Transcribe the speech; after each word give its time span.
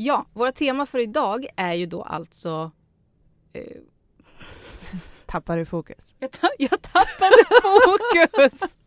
Ja, 0.00 0.26
våra 0.32 0.52
tema 0.52 0.86
för 0.86 0.98
idag 0.98 1.46
är 1.56 1.74
ju 1.74 1.86
då 1.86 2.02
alltså... 2.02 2.70
Eh, 3.52 3.62
Tappar 5.26 5.56
du 5.56 5.64
fokus? 5.66 6.14
jag, 6.18 6.30
ta 6.32 6.48
jag 6.58 6.82
tappade 6.82 7.44
fokus! 7.62 8.78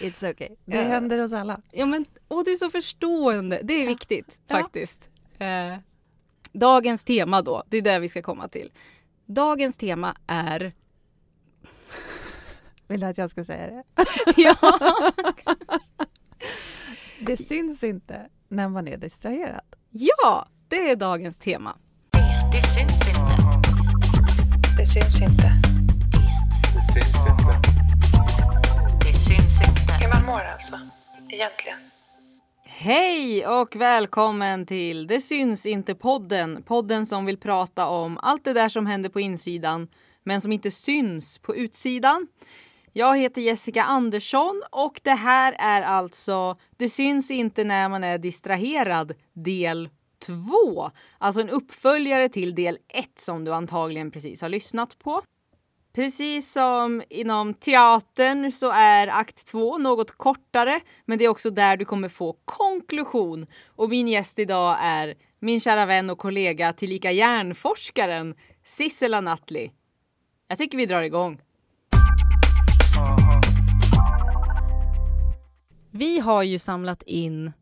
It's 0.00 0.30
okay. 0.30 0.48
Det 0.64 0.76
Ja. 0.76 0.82
händer 0.82 1.24
oss 1.24 1.32
alla. 1.32 1.60
ja 1.72 1.86
men, 1.86 2.04
åh 2.28 2.42
du 2.44 2.52
är 2.52 2.56
så 2.56 2.70
förstående. 2.70 3.60
Det 3.62 3.74
är 3.74 3.82
Ja. 3.82 3.88
viktigt 3.88 4.40
Ja. 4.46 4.56
faktiskt. 4.56 5.10
Eh, 5.38 5.76
dagens 6.52 7.04
tema 7.04 7.42
då, 7.42 7.62
det 7.68 7.76
är 7.76 7.82
det 7.82 7.98
vi 7.98 8.08
ska 8.08 8.22
komma 8.22 8.48
till. 8.48 8.72
Dagens 9.26 9.76
tema 9.76 10.16
är... 10.26 10.72
Vill 12.88 13.00
du 13.00 13.06
att 13.06 13.18
jag 13.18 13.30
ska 13.30 13.44
säga 13.44 13.66
det? 13.66 13.82
ja, 14.36 14.56
Det 17.20 17.36
syns 17.36 17.84
inte 17.84 18.28
när 18.48 18.68
man 18.68 18.88
är 18.88 18.96
distraherad. 18.96 19.60
ja, 19.90 20.48
det 20.68 20.90
är 20.90 20.96
dagens 20.96 21.38
tema. 21.38 21.76
Det 22.52 22.62
syns 22.62 23.08
inte. 23.08 23.36
Det 24.78 24.86
syns 24.86 25.20
inte. 25.20 25.52
Det 26.74 26.80
syns 26.92 27.26
inte. 27.28 27.60
Det 29.06 29.14
syns 29.14 29.60
inte. 29.60 29.92
Hur 30.00 30.14
man 30.14 30.26
mår 30.26 30.44
alltså. 30.44 30.78
Egentligen. 31.30 31.78
Hej 32.64 33.46
och 33.46 33.76
välkommen 33.76 34.66
till 34.66 35.06
Det 35.06 35.20
syns 35.20 35.66
inte 35.66 35.94
podden. 35.94 36.62
Podden 36.62 37.06
som 37.06 37.26
vill 37.26 37.38
prata 37.38 37.86
om 37.86 38.18
allt 38.22 38.44
det 38.44 38.52
där 38.52 38.68
som 38.68 38.86
händer 38.86 39.08
på 39.08 39.20
insidan 39.20 39.88
men 40.24 40.40
som 40.40 40.52
inte 40.52 40.70
syns 40.70 41.38
på 41.38 41.56
utsidan. 41.56 42.26
Jag 42.98 43.18
heter 43.18 43.40
Jessica 43.40 43.82
Andersson 43.82 44.62
och 44.70 45.00
det 45.04 45.14
här 45.14 45.56
är 45.58 45.82
alltså 45.82 46.56
Det 46.76 46.88
syns 46.88 47.30
inte 47.30 47.64
när 47.64 47.88
man 47.88 48.04
är 48.04 48.18
distraherad 48.18 49.12
del 49.32 49.88
2. 50.26 50.90
Alltså 51.18 51.40
en 51.40 51.50
uppföljare 51.50 52.28
till 52.28 52.54
del 52.54 52.78
1 52.88 53.18
som 53.18 53.44
du 53.44 53.54
antagligen 53.54 54.10
precis 54.10 54.42
har 54.42 54.48
lyssnat 54.48 54.98
på. 54.98 55.22
Precis 55.94 56.52
som 56.52 57.02
inom 57.10 57.54
teatern 57.54 58.52
så 58.52 58.70
är 58.70 59.06
akt 59.06 59.46
2 59.46 59.78
något 59.78 60.10
kortare 60.10 60.80
men 61.04 61.18
det 61.18 61.24
är 61.24 61.28
också 61.28 61.50
där 61.50 61.76
du 61.76 61.84
kommer 61.84 62.08
få 62.08 62.36
konklusion. 62.44 63.46
Och 63.66 63.88
min 63.88 64.08
gäst 64.08 64.38
idag 64.38 64.76
är 64.80 65.14
min 65.40 65.60
kära 65.60 65.86
vän 65.86 66.10
och 66.10 66.18
kollega 66.18 66.72
tillika 66.72 67.12
hjärnforskaren 67.12 68.34
Sissela 68.64 69.20
Nattli. 69.20 69.70
Jag 70.48 70.58
tycker 70.58 70.78
vi 70.78 70.86
drar 70.86 71.02
igång. 71.02 71.40
Vi 75.96 76.18
har 76.18 76.42
ju 76.42 76.58
samlat 76.58 77.02
in 77.02 77.52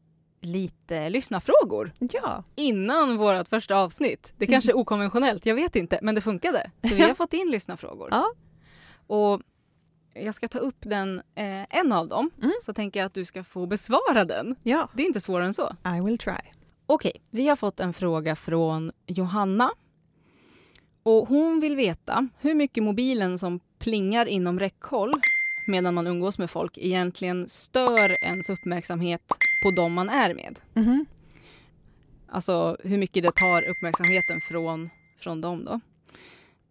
lite 0.41 1.09
lyssnarfrågor 1.11 1.93
Ja. 1.99 2.45
innan 2.57 3.17
vårt 3.17 3.49
första 3.49 3.77
avsnitt. 3.77 4.35
Det 4.39 4.47
kanske 4.47 4.73
är 4.73 4.77
okonventionellt, 4.77 5.47
jag 5.47 5.55
vet 5.55 5.77
inte, 5.77 5.99
men 6.03 6.15
det 6.15 6.21
funkade. 6.21 6.71
Så 6.89 6.95
vi 6.95 7.03
har 7.03 7.15
fått 7.15 7.33
in 7.33 7.51
lyssnarfrågor. 7.51 8.09
Ja. 8.11 8.33
Och 9.07 9.41
jag 10.15 10.35
ska 10.35 10.49
ta 10.49 10.59
upp 10.59 10.77
den, 10.81 11.19
eh, 11.35 11.77
en 11.79 11.93
av 11.93 12.09
dem, 12.09 12.31
Mm. 12.39 12.53
så 12.63 12.73
tänker 12.73 13.01
jag 13.01 13.07
att 13.07 13.15
du 13.15 13.25
ska 13.25 13.45
få 13.45 13.67
besvara 13.67 14.25
den. 14.25 14.57
Ja. 14.63 14.89
Det 14.95 15.03
är 15.03 15.07
inte 15.07 15.21
svårare 15.21 15.47
än 15.47 15.55
så. 15.55 15.77
I 15.99 16.01
will 16.05 16.19
try. 16.19 16.35
Okej, 16.87 17.23
vi 17.31 17.49
har 17.49 17.57
fått 17.57 17.81
en 17.81 17.93
fråga 17.93 18.37
från 18.37 18.93
Johanna. 19.07 19.71
Och 21.03 21.29
hon 21.29 21.61
vill 21.61 21.77
veta 21.77 22.29
hur 22.41 22.55
mycket 22.55 22.83
mobilen 22.83 23.39
som 23.39 23.61
plingar 23.79 24.27
inom 24.27 24.59
räckhåll 24.61 25.13
medan 25.67 25.95
man 25.95 26.07
umgås 26.07 26.39
med 26.39 26.51
folk 26.51 26.79
egentligen 26.79 27.49
stör 27.49 28.25
ens 28.25 28.51
uppmärksamhet 28.51 29.23
på 29.65 29.71
dem 29.71 29.93
man 29.93 30.09
är 30.09 30.35
med. 30.35 30.61
Mhm. 30.75 31.07
Alltså 32.29 32.77
hur 32.85 32.99
mycket 32.99 33.23
det 33.23 33.33
tar 33.35 33.63
uppmärksamheten 33.71 34.41
från, 34.49 34.91
från 35.19 35.41
dem 35.41 35.65
då. 35.65 35.81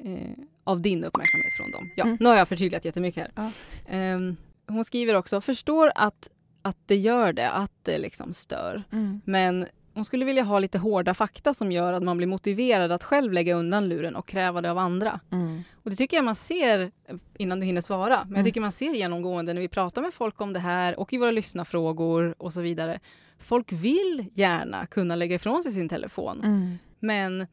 Eh, 0.09 0.29
av 0.63 0.81
din 0.81 1.03
uppmärksamhet 1.03 1.53
från 1.57 1.71
dem. 1.71 1.89
Ja, 1.95 2.03
Mm. 2.03 2.17
nu 2.19 2.29
har 2.29 2.35
jag 2.35 2.47
förtydligat 2.47 2.85
jättemycket 2.85 3.23
här. 3.23 3.31
Ja. 3.35 3.51
Ehm, 3.95 4.35
hon 4.67 4.85
skriver 4.85 5.13
också, 5.13 5.41
förstår 5.41 5.91
att, 5.95 6.29
att 6.61 6.77
det 6.85 6.95
gör 6.95 7.33
det, 7.33 7.49
att 7.51 7.71
det 7.83 7.97
liksom 7.97 8.33
stör. 8.33 8.83
Mm. 8.91 9.21
Men 9.25 9.65
hon 9.93 10.05
skulle 10.05 10.25
vilja 10.25 10.43
ha 10.43 10.59
lite 10.59 10.77
hårda 10.77 11.13
fakta 11.13 11.53
som 11.53 11.71
gör 11.71 11.93
att 11.93 12.03
man 12.03 12.17
blir 12.17 12.27
motiverad 12.27 12.91
att 12.91 13.03
själv 13.03 13.33
lägga 13.33 13.55
undan 13.55 13.89
luren 13.89 14.15
och 14.15 14.27
kräva 14.27 14.61
det 14.61 14.71
av 14.71 14.77
andra. 14.77 15.19
Mm. 15.31 15.52
Och 15.83 15.89
det 15.89 15.95
tycker 15.95 16.17
jag 16.17 16.23
man 16.25 16.35
ser, 16.35 16.91
innan 17.37 17.59
du 17.59 17.65
hinner 17.65 17.81
svara, 17.81 18.17
men 18.17 18.29
jag 18.29 18.31
Mm. 18.37 18.43
tycker 18.43 18.61
man 18.61 18.71
ser 18.71 18.93
genomgående 18.93 19.53
när 19.53 19.61
vi 19.61 19.67
pratar 19.67 20.01
med 20.01 20.13
folk 20.13 20.41
om 20.41 20.53
det 20.53 20.59
här 20.59 20.99
och 20.99 21.13
i 21.13 21.17
våra 21.17 21.31
lyssnarfrågor 21.31 22.35
och 22.37 22.53
så 22.53 22.61
vidare. 22.61 22.99
Folk 23.39 23.71
vill 23.71 24.25
gärna 24.33 24.85
kunna 24.85 25.15
lägga 25.15 25.35
ifrån 25.35 25.63
sig 25.63 25.71
sin 25.71 25.89
telefon, 25.89 26.41
Mm. 26.43 26.77
men 26.99 27.47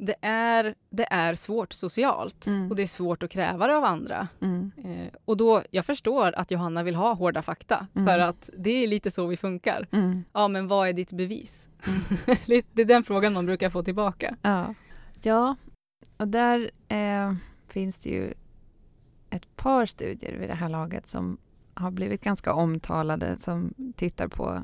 det 0.00 0.14
är, 0.22 0.74
det 0.90 1.06
är 1.10 1.34
svårt 1.34 1.72
socialt 1.72 2.46
Mm. 2.46 2.70
och 2.70 2.76
det 2.76 2.82
är 2.82 2.86
svårt 2.86 3.22
att 3.22 3.30
kräva 3.30 3.66
det 3.66 3.76
av 3.76 3.84
andra. 3.84 4.28
Mm. 4.42 4.70
Eh, 4.84 5.12
och 5.24 5.36
då, 5.36 5.62
jag 5.70 5.84
förstår 5.84 6.32
att 6.36 6.50
Johanna 6.50 6.82
vill 6.82 6.94
ha 6.94 7.12
hårda 7.12 7.42
fakta, 7.42 7.86
Mm. 7.94 8.06
för 8.06 8.18
att 8.18 8.50
det 8.58 8.70
är 8.70 8.88
lite 8.88 9.10
så 9.10 9.26
vi 9.26 9.36
funkar. 9.36 9.88
Mm. 9.92 10.24
Ja, 10.32 10.48
men 10.48 10.68
vad 10.68 10.88
är 10.88 10.92
ditt 10.92 11.12
bevis? 11.12 11.68
det 12.46 12.80
är 12.80 12.84
den 12.84 13.04
frågan 13.04 13.32
man 13.32 13.46
brukar 13.46 13.70
få 13.70 13.82
tillbaka. 13.82 14.36
Ja. 14.42 14.74
ja, 15.22 15.56
och 16.18 16.28
där 16.28 16.70
eh, 16.88 17.34
finns 17.68 17.98
det 17.98 18.10
ju 18.10 18.34
ett 19.30 19.56
par 19.56 19.86
studier 19.86 20.38
vid 20.38 20.48
det 20.48 20.54
här 20.54 20.68
laget 20.68 21.06
som 21.06 21.38
har 21.74 21.90
blivit 21.90 22.20
ganska 22.20 22.52
omtalade 22.52 23.36
som 23.36 23.74
tittar 23.96 24.28
på 24.28 24.62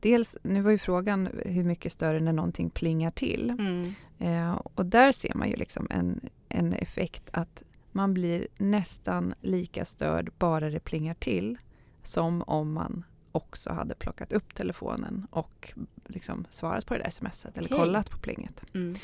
Dels, 0.00 0.36
nu 0.42 0.60
var 0.60 0.70
ju 0.70 0.78
frågan 0.78 1.28
hur 1.44 1.64
mycket 1.64 1.92
större 1.92 2.20
när 2.20 2.32
någonting 2.32 2.70
plingar 2.70 3.10
till. 3.10 3.50
Mm. 3.50 3.94
Eh, 4.18 4.52
och 4.52 4.86
där 4.86 5.12
ser 5.12 5.34
man 5.34 5.48
ju 5.48 5.56
liksom 5.56 5.86
en, 5.90 6.20
en 6.48 6.72
effekt 6.72 7.30
att 7.32 7.62
man 7.92 8.14
blir 8.14 8.46
nästan 8.58 9.34
lika 9.40 9.84
störd 9.84 10.32
bara 10.38 10.70
det 10.70 10.80
plingar 10.80 11.14
till 11.14 11.58
som 12.02 12.42
om 12.42 12.72
man 12.72 13.04
också 13.32 13.72
hade 13.72 13.94
plockat 13.94 14.32
upp 14.32 14.54
telefonen 14.54 15.26
och 15.30 15.72
liksom 16.06 16.46
svarat 16.50 16.86
på 16.86 16.94
det 16.94 17.02
där 17.02 17.10
smset 17.10 17.58
eller 17.58 17.68
Okej. 17.68 17.78
kollat 17.78 18.10
på 18.10 18.18
plinget. 18.18 18.64
Mm. 18.74 18.94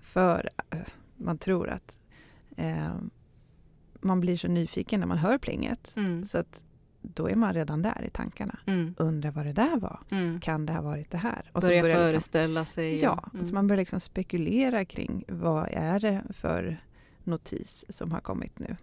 För 0.00 0.50
eh, 0.70 0.78
man 1.20 1.38
tror 1.38 1.68
att 1.68 1.98
eh, 2.56 2.94
man 4.00 4.20
blir 4.20 4.36
så 4.36 4.48
nyfiken 4.48 5.00
när 5.00 5.06
man 5.06 5.18
hör 5.18 5.38
plinget 5.38 5.94
Mm. 5.96 6.24
så 6.24 6.38
att 6.38 6.64
då 7.02 7.28
är 7.30 7.36
man 7.36 7.54
redan 7.54 7.82
där 7.82 8.04
i 8.06 8.10
tankarna. 8.10 8.58
Mm. 8.66 8.94
Undrar 8.98 9.30
vad 9.30 9.46
det 9.46 9.52
där 9.52 9.76
var. 9.76 10.00
Mm. 10.10 10.40
Kan 10.40 10.66
det 10.66 10.72
ha 10.72 10.82
varit 10.82 11.10
det 11.10 11.18
här? 11.18 11.50
Och 11.54 11.60
Börja 11.60 11.82
börjar 11.82 11.96
liksom- 11.96 12.10
föreställa 12.10 12.64
sig. 12.64 13.00
Ja, 13.02 13.30
Mm. 13.34 13.44
så 13.44 13.54
man 13.54 13.66
börjar 13.66 13.78
liksom 13.78 14.00
spekulera 14.00 14.84
kring 14.84 15.24
vad 15.28 15.68
är 15.72 16.00
det 16.00 16.22
för 16.30 16.84
notis 17.24 17.84
som 17.88 18.12
har 18.12 18.20
kommit 18.20 18.58
nu. 18.58 18.76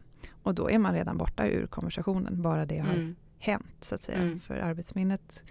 Och 0.43 0.55
då 0.55 0.69
är 0.69 0.79
man 0.79 0.93
redan 0.93 1.17
borta 1.17 1.47
ur 1.47 1.67
konversationen, 1.67 2.41
bara 2.41 2.65
det 2.65 2.77
har 2.79 2.93
Mm. 2.93 3.15
hänt 3.39 3.75
så 3.81 3.95
att 3.95 4.01
säga. 4.01 4.17
Mm. 4.17 4.39
För 4.39 4.55
arbetsminnet 4.55 5.43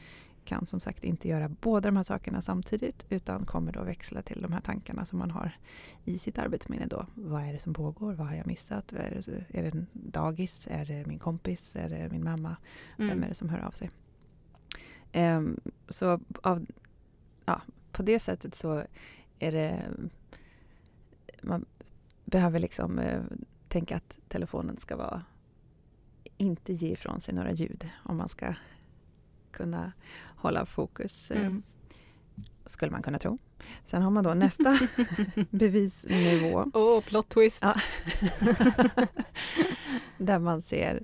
kan 0.46 0.66
som 0.66 0.80
sagt 0.80 1.04
inte 1.04 1.28
göra 1.28 1.48
båda 1.48 1.88
de 1.88 1.96
här 1.96 2.02
sakerna 2.02 2.42
samtidigt 2.42 3.06
utan 3.08 3.46
kommer 3.46 3.72
då 3.72 3.82
växla 3.82 4.22
till 4.22 4.42
de 4.42 4.52
här 4.52 4.60
tankarna 4.60 5.04
som 5.04 5.18
man 5.18 5.30
har 5.30 5.58
i 6.04 6.18
sitt 6.18 6.38
arbetsminne 6.38 6.86
då. 6.86 7.06
Vad 7.14 7.42
är 7.42 7.52
det 7.52 7.58
som 7.58 7.74
pågår? 7.74 8.12
Vad 8.12 8.26
har 8.26 8.34
jag 8.36 8.46
missat? 8.46 8.92
Är, 8.92 9.22
det, 9.26 9.58
är 9.58 9.70
det 9.70 9.86
dagis? 9.92 10.68
Är 10.70 10.84
det 10.84 11.06
min 11.06 11.18
kompis? 11.18 11.76
Är 11.76 11.88
det 11.88 12.08
min 12.10 12.24
mamma? 12.24 12.56
Vem 12.96 13.08
är 13.08 13.12
Mm. 13.12 13.28
det 13.28 13.34
som 13.34 13.48
hör 13.48 13.60
av 13.60 13.70
sig? 13.70 13.90
Ehm, 15.12 15.60
så 15.88 16.20
av, 16.42 16.66
ja, 17.44 17.62
på 17.92 18.02
det 18.02 18.18
sättet 18.20 18.54
så 18.54 18.82
är 19.38 19.52
det... 19.52 19.82
Man 21.42 21.64
behöver 22.24 22.60
liksom 22.60 22.98
eh, 22.98 23.22
tänka 23.68 23.96
att 23.96 24.18
telefonen 24.28 24.78
ska 24.78 24.96
vara 24.96 25.22
inte 26.38 26.72
ge 26.72 26.92
ifrån 26.92 27.20
sig 27.20 27.34
några 27.34 27.52
ljud 27.52 27.88
om 28.04 28.16
man 28.16 28.28
ska 28.28 28.54
kunna 29.56 29.92
hålla 30.36 30.66
fokus. 30.66 31.30
eh, 31.30 31.40
Mm. 31.46 31.62
Skulle 32.66 32.92
man 32.92 33.03
kunna 33.03 33.18
tro. 33.18 33.38
Sen 33.84 34.03
har 34.03 34.10
man 34.10 34.24
då 34.24 34.34
nästa 34.34 34.78
bevisnivå. 35.50 36.70
Åh, 36.74 37.00
plot 37.00 37.28
twist. 37.28 37.62
Ja. 37.62 37.74
där 40.18 40.38
man 40.38 40.62
ser 40.62 41.03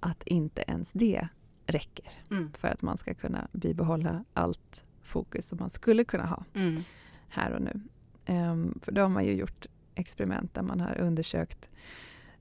att 0.00 0.22
inte 0.26 0.64
ens 0.66 0.90
det 0.92 1.28
räcker 1.66 2.10
Mm. 2.30 2.52
för 2.52 2.68
att 2.68 2.82
man 2.82 2.96
ska 2.98 3.14
kunna 3.14 3.48
bibehålla 3.52 4.24
allt 4.34 4.84
fokus 5.02 5.48
som 5.48 5.58
man 5.60 5.70
skulle 5.70 6.04
kunna 6.04 6.26
ha 6.26 6.44
Mm. 6.54 6.84
här 7.28 7.52
och 7.52 7.62
nu. 7.62 7.80
Ehm, 8.26 8.78
för 8.82 8.92
då 8.92 9.00
har 9.02 9.08
man 9.08 9.24
ju 9.24 9.32
gjort 9.32 9.66
experiment 9.94 10.54
där 10.54 10.62
man 10.62 10.80
har 10.80 10.98
undersökt 10.98 11.70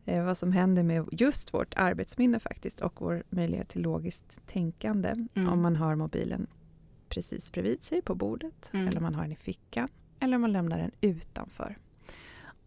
eh, 0.05 0.25
vad 0.25 0.37
som 0.37 0.51
händer 0.51 0.83
med 0.83 1.05
just 1.11 1.53
vårt 1.53 1.73
arbetsminne 1.77 2.39
faktiskt 2.39 2.81
och 2.81 3.01
vår 3.01 3.23
möjlighet 3.29 3.69
till 3.69 3.81
logiskt 3.81 4.41
tänkande 4.47 5.15
Mm. 5.33 5.49
om 5.53 5.61
man 5.61 5.75
har 5.75 5.95
mobilen 5.95 6.47
precis 7.09 7.51
bredvid 7.51 7.83
sig 7.83 8.01
på 8.01 8.15
bordet 8.15 8.69
Mm. 8.73 8.87
eller 8.87 8.97
om 8.97 9.03
man 9.03 9.15
har 9.15 9.21
den 9.23 9.31
i 9.31 9.35
fickan 9.35 9.87
eller 10.19 10.35
om 10.35 10.41
man 10.41 10.51
lämnar 10.51 10.77
den 10.77 10.91
utanför. 11.01 11.77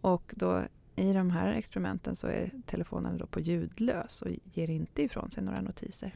Och 0.00 0.32
då 0.36 0.62
i 0.96 1.12
de 1.12 1.30
här 1.30 1.52
experimenten 1.52 2.16
så 2.16 2.26
är 2.26 2.50
telefonen 2.66 3.18
då 3.18 3.26
på 3.26 3.40
ljudlös 3.40 4.22
och 4.22 4.28
ger 4.44 4.70
inte 4.70 5.02
ifrån 5.02 5.30
sig 5.30 5.42
några 5.44 5.60
notiser. 5.60 6.14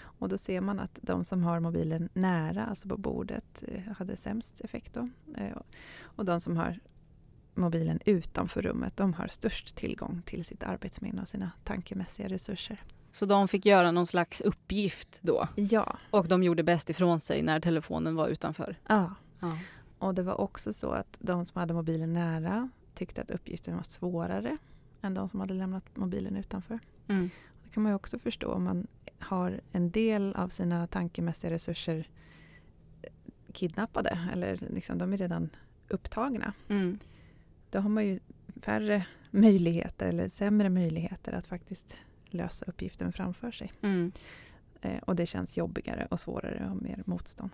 Och 0.00 0.28
då 0.28 0.38
ser 0.38 0.60
man 0.60 0.80
att 0.80 0.98
de 1.02 1.24
som 1.24 1.42
har 1.42 1.60
mobilen 1.60 2.08
nära, 2.12 2.66
alltså 2.66 2.88
på 2.88 2.96
bordet, 2.96 3.64
eh, 3.68 3.92
hade 3.92 4.16
sämst 4.16 4.60
effekt 4.60 4.92
då. 4.94 5.08
Eh, 5.36 5.56
Och 6.00 6.24
de 6.24 6.40
som 6.40 6.56
har 6.56 6.78
mobilen 7.58 8.00
utanför 8.04 8.62
rummet, 8.62 8.96
de 8.96 9.14
har 9.14 9.26
störst 9.28 9.76
tillgång 9.76 10.22
till 10.26 10.44
sitt 10.44 10.62
arbetsminne 10.62 11.22
och 11.22 11.28
sina 11.28 11.50
tankemässiga 11.64 12.28
resurser. 12.28 12.82
Så 13.12 13.26
de 13.26 13.48
fick 13.48 13.66
göra 13.66 13.90
någon 13.90 14.06
slags 14.06 14.40
uppgift 14.40 15.18
då 15.22 15.48
Ja. 15.56 15.98
och 16.10 16.28
de 16.28 16.42
gjorde 16.42 16.62
bäst 16.62 16.90
ifrån 16.90 17.20
sig 17.20 17.42
när 17.42 17.60
telefonen 17.60 18.14
var 18.16 18.28
utanför. 18.28 18.76
ja. 18.88 19.14
Ja. 19.40 19.58
Och 19.98 20.14
det 20.14 20.22
var 20.22 20.40
också 20.40 20.72
så 20.72 20.90
att 20.90 21.16
de 21.20 21.46
som 21.46 21.60
hade 21.60 21.74
mobilen 21.74 22.12
nära 22.12 22.70
tyckte 22.94 23.22
att 23.22 23.30
uppgiften 23.30 23.76
var 23.76 23.82
svårare 23.82 24.56
än 25.02 25.14
de 25.14 25.28
som 25.28 25.40
hade 25.40 25.54
lämnat 25.54 25.84
mobilen 25.96 26.36
utanför. 26.36 26.78
Mm. 27.08 27.30
Det 27.64 27.70
kan 27.70 27.82
man 27.82 27.92
ju 27.92 27.96
också 27.96 28.18
förstå 28.18 28.52
om 28.52 28.64
man 28.64 28.86
har 29.18 29.60
en 29.72 29.90
del 29.90 30.34
av 30.34 30.48
sina 30.48 30.86
tankemässiga 30.86 31.50
resurser 31.50 32.08
kidnappade 33.52 34.18
eller 34.32 34.58
liksom, 34.70 34.98
de 34.98 35.12
är 35.12 35.16
redan 35.16 35.50
upptagna. 35.88 36.52
Mm. 36.68 36.98
Då 37.70 37.78
har 37.78 37.88
man 37.88 38.06
ju 38.06 38.20
färre 38.60 39.06
möjligheter 39.30 40.06
eller 40.06 40.28
sämre 40.28 40.70
möjligheter 40.70 41.32
att 41.32 41.46
faktiskt 41.46 41.96
lösa 42.26 42.64
uppgiften 42.68 43.12
framför 43.12 43.50
sig. 43.50 43.72
Mm. 43.82 44.12
Eh, 44.80 44.98
och 44.98 45.16
det 45.16 45.26
känns 45.26 45.56
jobbigare 45.56 46.06
och 46.10 46.20
svårare 46.20 46.70
och 46.70 46.82
mer 46.82 47.02
motstånd. 47.06 47.50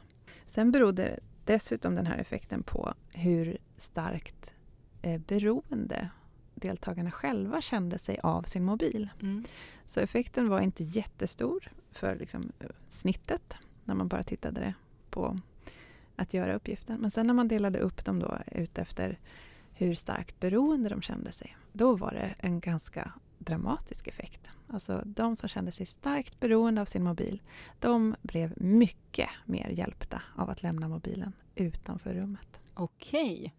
Sen 0.47 0.73
berodde 0.73 1.21
dessutom 1.45 1.95
den 1.95 2.07
här 2.07 2.19
effekten 2.19 2.63
på 2.63 2.95
hur 3.13 3.59
starkt 3.77 4.55
eh, 5.03 5.21
beroende 5.21 6.11
deltagarna 6.55 7.11
själva 7.11 7.61
kände 7.61 7.99
sig 7.99 8.19
av 8.23 8.43
sin 8.43 8.65
mobil. 8.65 9.09
Mm. 9.23 9.45
Så 9.87 10.01
effekten 10.01 10.49
var 10.49 10.61
inte 10.61 10.85
jättestor 10.85 11.73
för 11.91 12.17
liksom, 12.17 12.53
snittet 12.89 13.55
när 13.85 13.95
man 13.95 14.09
bara 14.09 14.23
tittade 14.23 14.75
på 15.11 15.39
att 16.17 16.35
göra 16.35 16.55
uppgiften. 16.55 17.01
Men 17.01 17.11
sen 17.11 17.27
när 17.27 17.35
man 17.35 17.49
delade 17.49 17.79
upp 17.79 18.05
dem 18.05 18.19
då 18.19 18.39
ut 18.53 18.79
efter 18.79 19.19
hur 19.75 19.95
starkt 19.95 20.41
beroende 20.41 20.89
de 20.89 21.03
kände 21.03 21.33
sig, 21.33 21.57
då 21.73 21.97
var 21.97 22.11
det 22.13 22.35
en 22.39 22.61
ganska 22.61 23.13
dramatisk 23.39 24.07
effekt. 24.09 24.51
Alltså 24.69 25.03
de 25.07 25.37
som 25.37 25.49
kände 25.49 25.73
sig 25.73 25.87
starkt 25.87 26.41
beroende 26.41 26.81
av 26.81 26.85
sin 26.85 27.03
mobil, 27.05 27.43
de 27.81 28.15
blev 28.23 28.55
mycket 28.63 29.29
mer 29.45 29.69
hjälpta 29.69 30.23
av 30.37 30.51
att 30.51 30.63
lämna 30.63 30.89
mobilen 30.89 31.33
utanför 31.55 32.15
rummet. 32.15 32.61
Okej, 32.75 33.55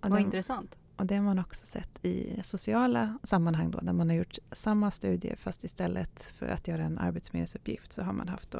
Och 0.00 0.10
vad 0.10 0.18
det, 0.18 0.22
intressant. 0.22 0.78
och 0.96 1.06
det 1.06 1.14
har 1.16 1.22
man 1.22 1.38
också 1.38 1.66
sett 1.66 2.04
i 2.04 2.40
sociala 2.44 3.18
sammanhang 3.22 3.70
då, 3.70 3.78
där 3.80 3.92
man 3.92 4.08
har 4.08 4.16
gjort 4.16 4.38
samma 4.52 4.90
studie 4.90 5.36
fast 5.36 5.64
istället 5.64 6.22
för 6.22 6.46
att 6.46 6.68
göra 6.68 6.82
en 6.84 6.98
arbetsminnesuppgift 6.98 7.92
så 7.92 8.02
har 8.02 8.12
man 8.12 8.28
haft 8.28 8.54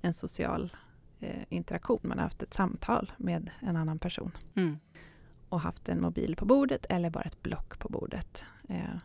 en 0.00 0.14
social 0.14 0.76
eh, 1.20 1.42
interaktion. 1.48 2.00
Man 2.02 2.18
har 2.18 2.24
haft 2.24 2.42
ett 2.42 2.54
samtal 2.54 3.12
med 3.16 3.50
en 3.60 3.76
annan 3.76 3.98
person 3.98 4.30
Mm. 4.54 4.78
Och 5.52 5.60
haft 5.60 5.88
en 5.88 6.00
mobil 6.00 6.36
på 6.36 6.44
bordet 6.44 6.86
eller 6.88 7.10
bara 7.10 7.22
ett 7.24 7.42
block 7.42 7.78
på 7.78 7.88
bordet. 7.88 8.44
Eh, 8.68 8.96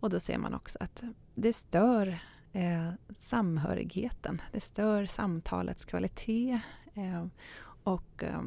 och 0.00 0.10
då 0.10 0.20
ser 0.20 0.38
man 0.38 0.54
också 0.54 0.78
att 0.80 1.04
det 1.34 1.52
stör 1.52 2.18
eh, 2.52 2.90
samhörigheten. 3.18 4.42
Det 4.52 4.60
stör 4.60 5.06
samtalets 5.06 5.84
kvalitet 5.84 6.60
eh, 6.94 7.26
och 7.82 8.22
eh, 8.24 8.42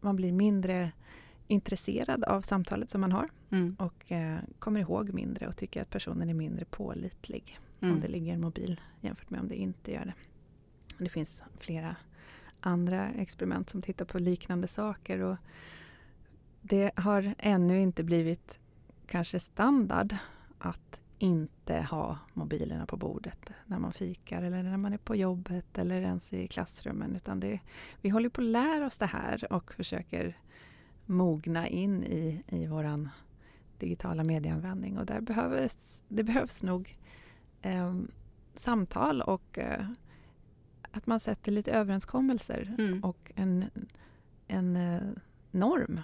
man 0.00 0.16
blir 0.16 0.32
mindre 0.32 0.92
intresserad 1.46 2.24
av 2.24 2.42
samtalet 2.42 2.90
som 2.90 3.00
man 3.00 3.12
har 3.12 3.28
Mm. 3.50 3.76
och 3.78 4.12
eh, 4.12 4.38
kommer 4.58 4.80
ihåg 4.80 5.12
mindre 5.14 5.48
och 5.48 5.56
tycker 5.56 5.82
att 5.82 5.90
personen 5.90 6.28
är 6.30 6.34
mindre 6.34 6.64
pålitlig 6.64 7.58
om 7.80 7.88
Mm. 7.88 8.00
det 8.00 8.08
ligger 8.08 8.32
en 8.34 8.40
mobil 8.40 8.80
jämfört 9.00 9.30
med 9.30 9.40
om 9.40 9.48
det 9.48 9.54
inte 9.56 9.92
gör 9.92 10.04
det. 10.04 10.14
Det 11.04 11.08
finns 11.08 11.42
flera 11.58 11.96
andra 12.60 13.08
experiment 13.10 13.70
som 13.70 13.82
tittar 13.82 14.04
på 14.04 14.18
liknande 14.18 14.68
saker 14.68 15.20
och 15.20 15.36
det 16.68 16.90
har 16.96 17.34
ännu 17.38 17.80
inte 17.80 18.04
blivit 18.04 18.58
kanske 19.06 19.40
standard 19.40 20.16
att 20.58 21.00
inte 21.18 21.80
ha 21.80 22.18
mobilerna 22.34 22.86
på 22.86 22.96
bordet 22.96 23.50
när 23.66 23.78
man 23.78 23.92
fikar 23.92 24.42
eller 24.42 24.62
när 24.62 24.76
man 24.76 24.92
är 24.92 24.98
på 24.98 25.16
jobbet 25.16 25.78
eller 25.78 26.00
ens 26.00 26.32
i 26.32 26.48
klassrummen. 26.48 27.16
Utan 27.16 27.40
det, 27.40 27.60
vi 28.00 28.08
håller 28.08 28.28
på 28.28 28.40
att 28.40 28.46
lära 28.46 28.86
oss 28.86 28.98
det 28.98 29.06
här 29.06 29.52
och 29.52 29.74
försöker 29.74 30.36
mogna 31.06 31.68
in 31.68 32.04
i, 32.04 32.42
i 32.48 32.66
våran 32.66 33.08
digitala 33.78 34.24
medieanvändning 34.24 34.98
och 34.98 35.06
där 35.06 35.20
behövs, 35.20 36.02
det 36.08 36.22
behövs 36.22 36.62
nog 36.62 36.96
eh, 37.62 37.94
samtal 38.54 39.22
och 39.22 39.58
eh, 39.58 39.86
att 40.92 41.06
man 41.06 41.20
sätter 41.20 41.52
lite 41.52 41.72
överenskommelser 41.72 42.74
Mm. 42.78 43.04
och 43.04 43.32
en, 43.34 43.64
en 44.46 44.76
eh, 44.76 45.02
norm. 45.50 46.00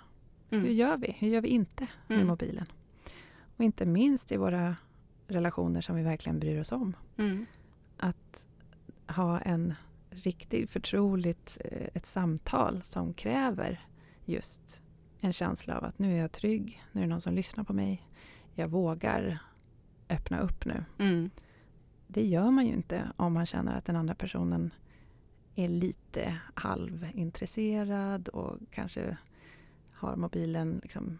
Mm. 0.52 0.64
Hur 0.64 0.72
gör 0.72 0.96
vi? 0.96 1.16
Hur 1.18 1.28
gör 1.28 1.40
vi 1.40 1.48
inte 1.48 1.86
med 2.06 2.16
Mm. 2.16 2.26
mobilen? 2.28 2.66
Och 3.56 3.64
inte 3.64 3.86
minst 3.86 4.32
i 4.32 4.36
våra 4.36 4.76
relationer 5.26 5.80
som 5.80 5.96
vi 5.96 6.02
verkligen 6.02 6.38
bryr 6.38 6.60
oss 6.60 6.72
om. 6.72 6.96
Mm. 7.16 7.46
Att 7.96 8.46
ha 9.08 9.38
en 9.40 9.74
riktigt 10.10 10.70
förtroligt 10.70 11.58
eh, 11.64 11.88
ett 11.94 12.06
samtal 12.06 12.82
som 12.82 13.14
kräver 13.14 13.80
just 14.24 14.82
en 15.20 15.32
känsla 15.32 15.78
av 15.78 15.84
att 15.84 15.98
nu 15.98 16.12
är 16.16 16.20
jag 16.20 16.32
trygg, 16.32 16.82
nu 16.92 17.00
är 17.00 17.04
det 17.04 17.10
någon 17.10 17.20
som 17.20 17.34
lyssnar 17.34 17.64
på 17.64 17.72
mig, 17.72 18.06
jag 18.54 18.68
vågar 18.68 19.38
öppna 20.08 20.40
upp 20.40 20.64
nu. 20.64 20.84
Mm. 20.98 21.30
Det 22.06 22.26
gör 22.26 22.50
man 22.50 22.66
ju 22.66 22.72
inte 22.72 23.12
om 23.16 23.32
man 23.32 23.46
känner 23.46 23.76
att 23.76 23.84
den 23.84 23.96
andra 23.96 24.14
personen 24.14 24.70
är 25.54 25.68
lite 25.68 26.36
halvintresserad 26.54 28.28
och 28.28 28.58
kanske 28.70 29.16
har 30.02 30.16
mobilen 30.16 30.80
liksom 30.82 31.18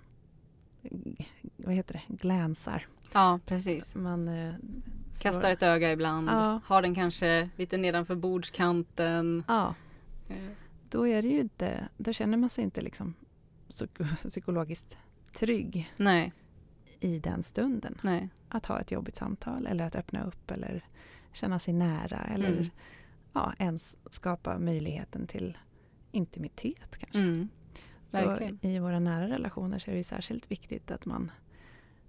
vad 1.56 1.74
heter 1.74 2.02
det, 2.08 2.14
glänsar. 2.16 2.86
Ja, 3.12 3.40
precis. 3.46 3.96
Man 3.96 4.28
eh, 4.28 4.54
Kastar 5.20 5.50
ett 5.50 5.62
öga 5.62 5.92
ibland. 5.92 6.28
Ja. 6.28 6.60
Har 6.64 6.82
den 6.82 6.94
kanske 6.94 7.48
lite 7.56 7.76
nedanför 7.76 8.14
bordskanten. 8.14 9.44
Ja, 9.48 9.74
Eh, 10.28 10.50
då 10.90 11.08
är 11.08 11.22
det 11.22 11.28
ju 11.28 11.40
inte, 11.40 11.88
då 11.96 12.12
känner 12.12 12.36
man 12.38 12.50
sig 12.50 12.64
inte 12.64 12.80
liksom 12.80 13.14
psyko- 13.68 14.16
psykologiskt 14.28 14.98
trygg 15.32 15.92
Nej, 15.96 16.32
i 17.00 17.18
den 17.18 17.42
stunden. 17.42 17.98
nej. 18.02 18.28
Att 18.48 18.66
ha 18.66 18.80
ett 18.80 18.90
jobbigt 18.90 19.16
samtal 19.16 19.66
eller 19.66 19.86
att 19.86 19.96
öppna 19.96 20.24
upp 20.24 20.50
eller 20.50 20.84
känna 21.32 21.58
sig 21.58 21.74
nära 21.74 22.18
eller 22.34 22.52
Mm. 22.52 22.66
ja, 23.32 23.52
ens 23.58 23.96
skapa 24.10 24.58
möjligheten 24.58 25.26
till 25.26 25.58
intimitet 26.12 26.98
kanske. 26.98 27.18
Mm. 27.18 27.48
Så 28.12 28.66
i 28.68 28.78
våra 28.78 28.98
nära 28.98 29.28
relationer 29.28 29.78
så 29.78 29.90
är 29.90 29.94
det 29.94 30.04
särskilt 30.04 30.50
viktigt 30.50 30.90
att 30.90 31.06
man 31.06 31.30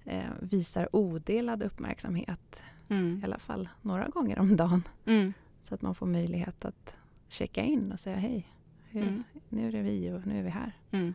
eh, 0.06 0.24
visar 0.42 0.96
odelad 0.96 1.64
uppmärksamhet 1.64 2.62
i 2.88 2.94
Mm. 2.94 3.22
alla 3.26 3.40
fall 3.40 3.70
några 3.82 4.08
gånger 4.08 4.40
om 4.40 4.56
dagen. 4.56 4.84
Mm. 5.06 5.34
Så 5.62 5.76
att 5.76 5.82
man 5.82 5.96
får 5.96 6.06
möjlighet 6.06 6.66
att 6.66 6.94
checka 7.28 7.64
in 7.64 7.92
och 7.92 8.00
säga 8.00 8.16
hej, 8.16 8.48
hur, 8.90 9.02
Mm. 9.02 9.24
nu 9.50 9.68
är 9.68 9.72
det 9.72 9.82
vi 9.82 10.12
och 10.12 10.28
nu 10.28 10.40
är 10.40 10.44
vi 10.44 10.50
här. 10.50 10.72
Mm. 10.92 11.14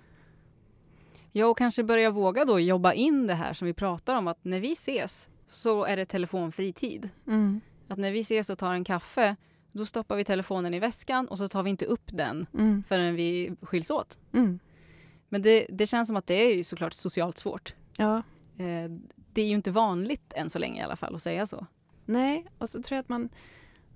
Ja, 1.32 1.46
och 1.46 1.58
kanske 1.58 1.82
börja 1.84 2.10
våga 2.10 2.44
då 2.44 2.60
jobba 2.60 2.92
in 2.92 3.26
det 3.26 3.34
här 3.34 3.52
som 3.52 3.66
vi 3.66 3.72
pratar 3.74 4.14
om 4.14 4.28
att 4.28 4.44
när 4.44 4.60
vi 4.60 4.72
ses 4.72 5.30
så 5.48 5.84
är 5.84 5.96
det 5.96 6.04
telefonfri 6.04 6.72
tid. 6.72 7.08
Att 7.88 7.98
när 7.98 8.12
vi 8.12 8.20
ses 8.20 8.50
och 8.50 8.58
tar 8.58 8.74
en 8.74 8.84
kaffe 8.84 9.36
då 9.72 9.84
stoppar 9.86 10.16
vi 10.16 10.24
telefonen 10.24 10.74
i 10.74 10.78
väskan 10.78 11.28
och 11.28 11.38
så 11.38 11.48
tar 11.48 11.62
vi 11.62 11.70
inte 11.70 11.84
upp 11.84 12.10
den 12.12 12.46
Mm. 12.54 12.82
förrän 12.88 13.14
vi 13.14 13.56
skiljs 13.62 13.90
åt. 13.90 14.18
Mm. 14.32 14.58
Men 15.28 15.42
det, 15.42 15.66
det 15.68 15.86
känns 15.86 16.08
som 16.08 16.16
att 16.16 16.26
det 16.26 16.34
är 16.34 16.56
ju 16.56 16.64
såklart 16.64 16.92
socialt 16.92 17.38
svårt. 17.38 17.74
Ja, 17.96 18.22
Eh, 18.58 18.90
det 19.32 19.42
är 19.42 19.46
ju 19.46 19.54
inte 19.54 19.70
vanligt 19.70 20.32
än 20.36 20.50
så 20.50 20.58
länge 20.58 20.80
i 20.80 20.84
alla 20.84 20.96
fall 20.96 21.14
att 21.14 21.22
säga 21.22 21.46
så. 21.46 21.66
nej, 22.04 22.46
och 22.58 22.68
så 22.68 22.82
tror 22.82 22.96
jag 22.96 23.02
att 23.02 23.08
man, 23.08 23.28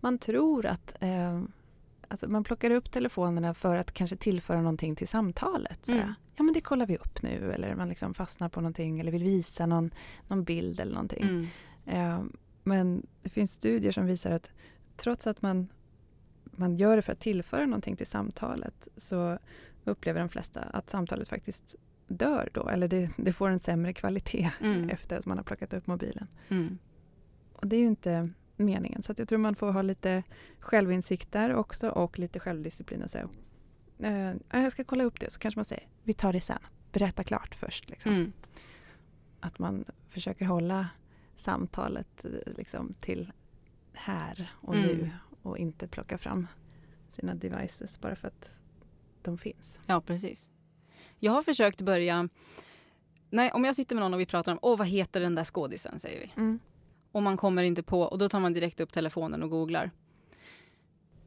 man 0.00 0.18
tror 0.18 0.66
att 0.66 1.02
eh, 1.02 1.42
alltså 2.08 2.28
man 2.28 2.44
plockar 2.44 2.70
upp 2.70 2.90
telefonerna 2.92 3.54
för 3.54 3.76
att 3.76 3.92
kanske 3.92 4.16
tillföra 4.16 4.58
någonting 4.60 4.96
till 4.96 5.08
samtalet. 5.08 5.86
Sådär. 5.86 6.02
Mm. 6.02 6.14
Ja, 6.36 6.42
men 6.42 6.54
det 6.54 6.60
kollar 6.60 6.86
vi 6.86 6.96
upp 6.96 7.22
nu 7.22 7.52
eller 7.52 7.74
man 7.74 7.88
liksom 7.88 8.14
fastnar 8.14 8.48
på 8.48 8.60
någonting 8.60 9.00
eller 9.00 9.12
vill 9.12 9.24
visa 9.24 9.66
någon, 9.66 9.90
någon 10.28 10.44
bild 10.44 10.80
eller 10.80 10.92
någonting. 10.92 11.22
Mm. 11.22 11.48
Eh, 11.86 12.24
men 12.62 13.06
det 13.22 13.28
finns 13.28 13.52
studier 13.52 13.92
som 13.92 14.06
visar 14.06 14.30
att 14.30 14.50
trots 14.96 15.26
att 15.26 15.42
man, 15.42 15.68
man 16.44 16.76
gör 16.76 16.96
det 16.96 17.02
för 17.02 17.12
att 17.12 17.20
tillföra 17.20 17.66
någonting 17.66 17.96
till 17.96 18.06
samtalet 18.06 18.88
så 18.96 19.38
upplever 19.84 20.20
de 20.20 20.28
flesta 20.28 20.60
att 20.60 20.90
samtalet 20.90 21.28
faktiskt 21.28 21.74
dör 22.06 22.48
då 22.52 22.68
eller 22.68 22.88
det, 22.88 23.10
det 23.16 23.32
får 23.32 23.50
en 23.50 23.60
sämre 23.60 23.92
kvalitet 23.92 24.50
Mm. 24.60 24.88
efter 24.90 25.18
att 25.18 25.26
man 25.26 25.36
har 25.36 25.44
plockat 25.44 25.72
upp 25.72 25.86
mobilen. 25.86 26.26
Mm. 26.48 26.78
Och 27.52 27.66
det 27.66 27.76
är 27.76 27.80
ju 27.80 27.86
inte 27.86 28.30
meningen 28.56 29.02
så 29.02 29.14
jag 29.16 29.28
tror 29.28 29.38
man 29.38 29.54
får 29.54 29.72
ha 29.72 29.82
lite 29.82 30.22
självinsikt 30.60 31.32
där 31.32 31.54
också 31.54 31.88
och 31.90 32.18
lite 32.18 32.40
självdisciplin 32.40 33.02
och 33.02 33.10
säga 33.10 33.28
eh, 33.98 34.12
ja, 34.50 34.58
jag 34.62 34.72
ska 34.72 34.84
kolla 34.84 35.04
upp 35.04 35.20
det 35.20 35.32
så 35.32 35.38
kanske 35.38 35.58
man 35.58 35.64
säger 35.64 35.86
vi 36.02 36.12
tar 36.12 36.32
det 36.32 36.40
sen, 36.40 36.58
berätta 36.92 37.24
klart 37.24 37.54
först. 37.54 37.90
Liksom 37.90 38.12
Mm. 38.12 38.32
att 39.40 39.58
man 39.58 39.84
försöker 40.08 40.44
hålla 40.44 40.88
samtalet 41.36 42.24
eh, 42.24 42.52
liksom, 42.56 42.94
till 43.00 43.32
här 43.92 44.52
och 44.54 44.74
Mm. 44.74 44.86
nu 44.86 45.10
och 45.42 45.58
inte 45.58 45.88
plocka 45.88 46.18
fram 46.18 46.46
sina 47.10 47.34
devices 47.34 48.00
bara 48.00 48.16
för 48.16 48.28
att 48.28 48.58
de 49.24 49.38
finns. 49.38 49.80
Ja, 49.86 50.00
precis. 50.00 50.50
Jag 51.18 51.32
har 51.32 51.42
försökt 51.42 51.80
börja... 51.80 52.28
Nej, 53.30 53.50
om 53.52 53.64
jag 53.64 53.76
sitter 53.76 53.94
med 53.94 54.02
någon 54.02 54.14
och 54.14 54.20
vi 54.20 54.26
pratar 54.26 54.52
om 54.52 54.58
åh, 54.62 54.78
vad 54.78 54.86
heter 54.86 55.20
den 55.20 55.34
där 55.34 55.44
skådisen, 55.44 55.98
säger 55.98 56.20
vi. 56.20 56.32
Mm. 56.36 56.58
Och 57.12 57.22
man 57.22 57.36
kommer 57.36 57.62
inte 57.62 57.82
på, 57.82 58.00
och 58.02 58.18
då 58.18 58.28
tar 58.28 58.40
man 58.40 58.52
direkt 58.52 58.80
upp 58.80 58.92
telefonen 58.92 59.42
och 59.42 59.50
googlar. 59.50 59.90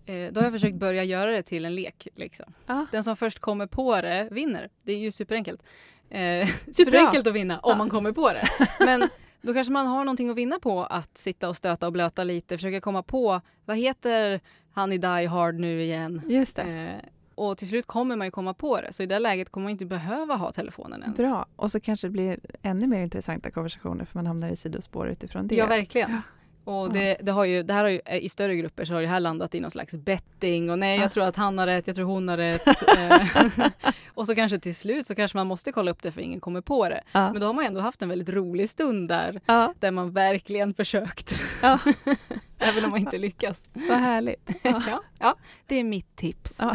Eh, 0.06 0.32
då 0.32 0.40
har 0.42 0.44
jag 0.46 0.54
försökt 0.54 0.76
börja 0.76 1.04
göra 1.04 1.32
det 1.32 1.44
till 1.44 1.66
en 1.66 1.76
lek. 1.76 2.08
Liksom. 2.16 2.54
Ja. 2.66 2.86
Den 2.92 3.04
som 3.04 3.16
först 3.16 3.40
kommer 3.40 3.68
på 3.68 4.02
det 4.02 4.28
vinner. 4.32 4.70
Det 4.84 4.94
är 4.94 4.98
ju 4.98 5.12
superenkelt. 5.12 5.64
Eh, 6.10 6.48
superenkelt 6.72 7.28
att 7.28 7.34
vinna 7.34 7.60
om 7.60 7.70
Ja. 7.72 7.78
man 7.78 7.90
kommer 7.90 8.12
på 8.12 8.34
det. 8.34 8.48
Men 8.80 9.10
då 9.42 9.54
kanske 9.54 9.74
man 9.74 9.88
har 9.88 10.06
någonting 10.06 10.30
att 10.30 10.38
vinna 10.38 10.60
på 10.60 10.84
att 10.84 11.18
sitta 11.18 11.50
och 11.50 11.58
stöta 11.58 11.88
och 11.88 11.94
blöta 11.94 12.24
lite, 12.24 12.58
försöka 12.58 12.82
komma 12.82 13.04
på 13.04 13.42
vad 13.66 13.78
heter 13.78 14.42
han 14.72 14.92
i 14.94 14.98
Die 14.98 15.26
Hard 15.26 15.56
nu 15.56 15.84
igen? 15.84 16.22
Just 16.28 16.56
det. 16.56 16.62
Eh, 16.64 17.10
och 17.36 17.58
till 17.58 17.68
slut 17.68 17.86
kommer 17.86 18.16
man 18.16 18.28
ju 18.28 18.32
komma 18.32 18.54
på 18.54 18.82
det. 18.82 18.94
Så 18.94 19.04
i 19.04 19.06
det 19.06 19.20
läget 19.20 19.50
kommer 19.50 19.64
man 19.64 19.72
inte 19.72 19.86
behöva 19.86 20.36
ha 20.36 20.52
telefonen 20.52 21.04
ens. 21.04 21.18
Bra. 21.18 21.46
Och 21.56 21.72
så 21.72 21.80
kanske 21.80 22.08
det 22.08 22.12
blir 22.12 22.40
ännu 22.62 22.88
mer 22.88 23.00
intressanta 23.00 23.52
konversationer 23.52 24.06
för 24.06 24.18
man 24.18 24.28
hamnar 24.28 24.50
i 24.50 24.56
sidospår 24.56 25.08
utifrån 25.08 25.48
det. 25.48 25.56
Ja, 25.56 25.66
verkligen. 25.66 26.22
Och 26.66 26.94
det, 26.94 27.18
det, 27.22 27.32
har 27.32 27.46
ju, 27.46 27.64
det 27.64 27.74
här 27.74 27.84
har 27.84 27.90
ju, 27.90 28.00
eh, 28.06 28.18
i 28.18 28.30
större 28.30 28.56
grupper 28.56 28.86
så 28.86 28.94
har 28.94 29.02
det 29.02 29.08
här 29.08 29.20
landat 29.20 29.56
i 29.56 29.60
någon 29.60 29.72
slags 29.72 29.96
betting 29.96 30.70
och 30.72 30.80
nej 30.80 30.96
Ja. 30.96 31.02
jag 31.02 31.12
tror 31.12 31.24
att 31.24 31.36
han 31.36 31.58
har 31.58 31.68
rätt, 31.68 31.88
jag 31.88 31.96
tror 31.96 32.06
hon 32.06 32.28
har 32.28 32.38
rätt. 32.38 32.62
Eh, 32.98 33.68
och 34.14 34.26
så 34.26 34.36
kanske 34.36 34.60
till 34.60 34.76
slut 34.76 35.08
så 35.08 35.16
kanske 35.16 35.38
man 35.38 35.48
måste 35.48 35.72
kolla 35.72 35.92
upp 35.92 36.02
det 36.02 36.12
för 36.12 36.22
ingen 36.22 36.40
kommer 36.40 36.62
på 36.62 36.90
det. 36.90 37.02
Ja. 37.12 37.32
Men 37.32 37.42
då 37.42 37.48
har 37.48 37.54
man 37.54 37.66
ändå 37.66 37.80
haft 37.82 38.02
en 38.02 38.10
väldigt 38.10 38.30
rolig 38.30 38.70
stund 38.70 39.10
där, 39.10 39.42
ja, 39.46 39.74
där 39.80 39.92
man 39.92 40.12
verkligen 40.12 40.74
försökt. 40.74 41.44
Ja. 41.62 41.80
Även 42.60 42.86
om 42.86 42.92
man 42.92 43.00
inte 43.00 43.18
lyckas. 43.18 43.66
vad 43.74 43.98
härligt. 43.98 44.50
Ja. 44.64 45.04
Ja, 45.20 45.36
det 45.68 45.76
är 45.80 45.84
mitt 45.84 46.16
tips. 46.16 46.60
Ja. 46.62 46.74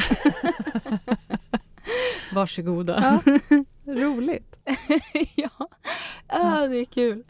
Varsågoda. 2.32 3.20
Ja. 3.24 3.38
Roligt. 3.94 4.56
ja. 5.36 5.68
ja, 6.28 6.66
det 6.66 6.76
är 6.76 6.84
kul. 6.84 7.24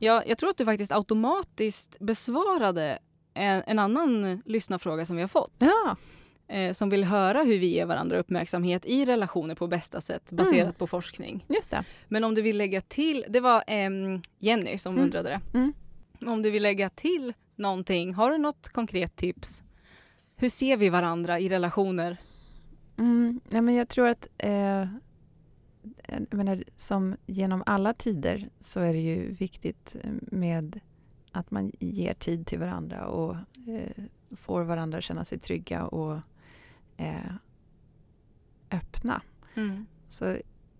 Ja, 0.00 0.22
jag 0.26 0.38
tror 0.38 0.50
att 0.50 0.56
du 0.56 0.64
faktiskt 0.64 0.92
automatiskt 0.92 1.96
besvarade 2.00 2.98
en, 3.34 3.62
en 3.66 3.78
annan 3.78 4.42
lyssnarfråga 4.44 5.06
som 5.06 5.16
vi 5.16 5.22
har 5.22 5.28
fått. 5.28 5.54
Ja, 5.58 5.96
Eh, 6.50 6.72
som 6.72 6.90
vill 6.90 7.04
höra 7.04 7.42
hur 7.42 7.58
vi 7.58 7.66
ger 7.66 7.86
varandra 7.86 8.18
uppmärksamhet 8.18 8.86
i 8.86 9.04
relationer 9.04 9.54
på 9.54 9.66
bästa 9.66 10.00
sätt 10.00 10.30
baserat 10.32 10.62
Mm. 10.62 10.74
på 10.74 10.86
forskning. 10.86 11.44
just 11.48 11.70
det. 11.70 11.84
Men 12.08 12.24
om 12.24 12.34
du 12.34 12.42
vill 12.42 12.58
lägga 12.58 12.80
till, 12.80 13.24
det 13.28 13.40
var 13.40 13.64
em, 13.66 14.22
Jenny 14.38 14.78
som 14.78 14.92
Mm. 14.92 15.04
undrade 15.04 15.28
det. 15.28 15.58
Mm. 15.58 15.72
Om 16.26 16.42
du 16.42 16.50
vill 16.50 16.62
lägga 16.62 16.88
till 16.88 17.32
någonting, 17.56 18.14
har 18.14 18.30
du 18.30 18.38
något 18.38 18.68
konkret 18.68 19.16
tips? 19.16 19.62
Hur 20.36 20.48
ser 20.48 20.76
vi 20.76 20.88
varandra 20.88 21.38
i 21.40 21.48
relationer? 21.48 22.16
Mm, 22.98 23.40
ja, 23.50 23.60
men 23.60 23.74
jag 23.74 23.88
tror 23.88 24.06
att 24.08 24.28
eh, 24.38 24.86
menar, 26.30 26.64
som 26.76 27.16
genom 27.26 27.62
alla 27.66 27.94
tider 27.94 28.48
så 28.60 28.80
är 28.80 28.92
det 28.92 29.00
ju 29.00 29.32
viktigt 29.32 29.96
eh, 30.04 30.10
med 30.20 30.80
att 31.32 31.50
man 31.50 31.72
ger 31.78 32.14
tid 32.14 32.46
till 32.46 32.58
varandra 32.58 33.06
och 33.06 33.36
eh, 33.68 34.04
får 34.36 34.64
varandra 34.64 35.00
känna 35.00 35.24
sig 35.24 35.38
trygga 35.38 35.86
och 35.86 36.18
eh, 36.96 37.32
öppna. 38.70 39.22
Så 40.08 40.36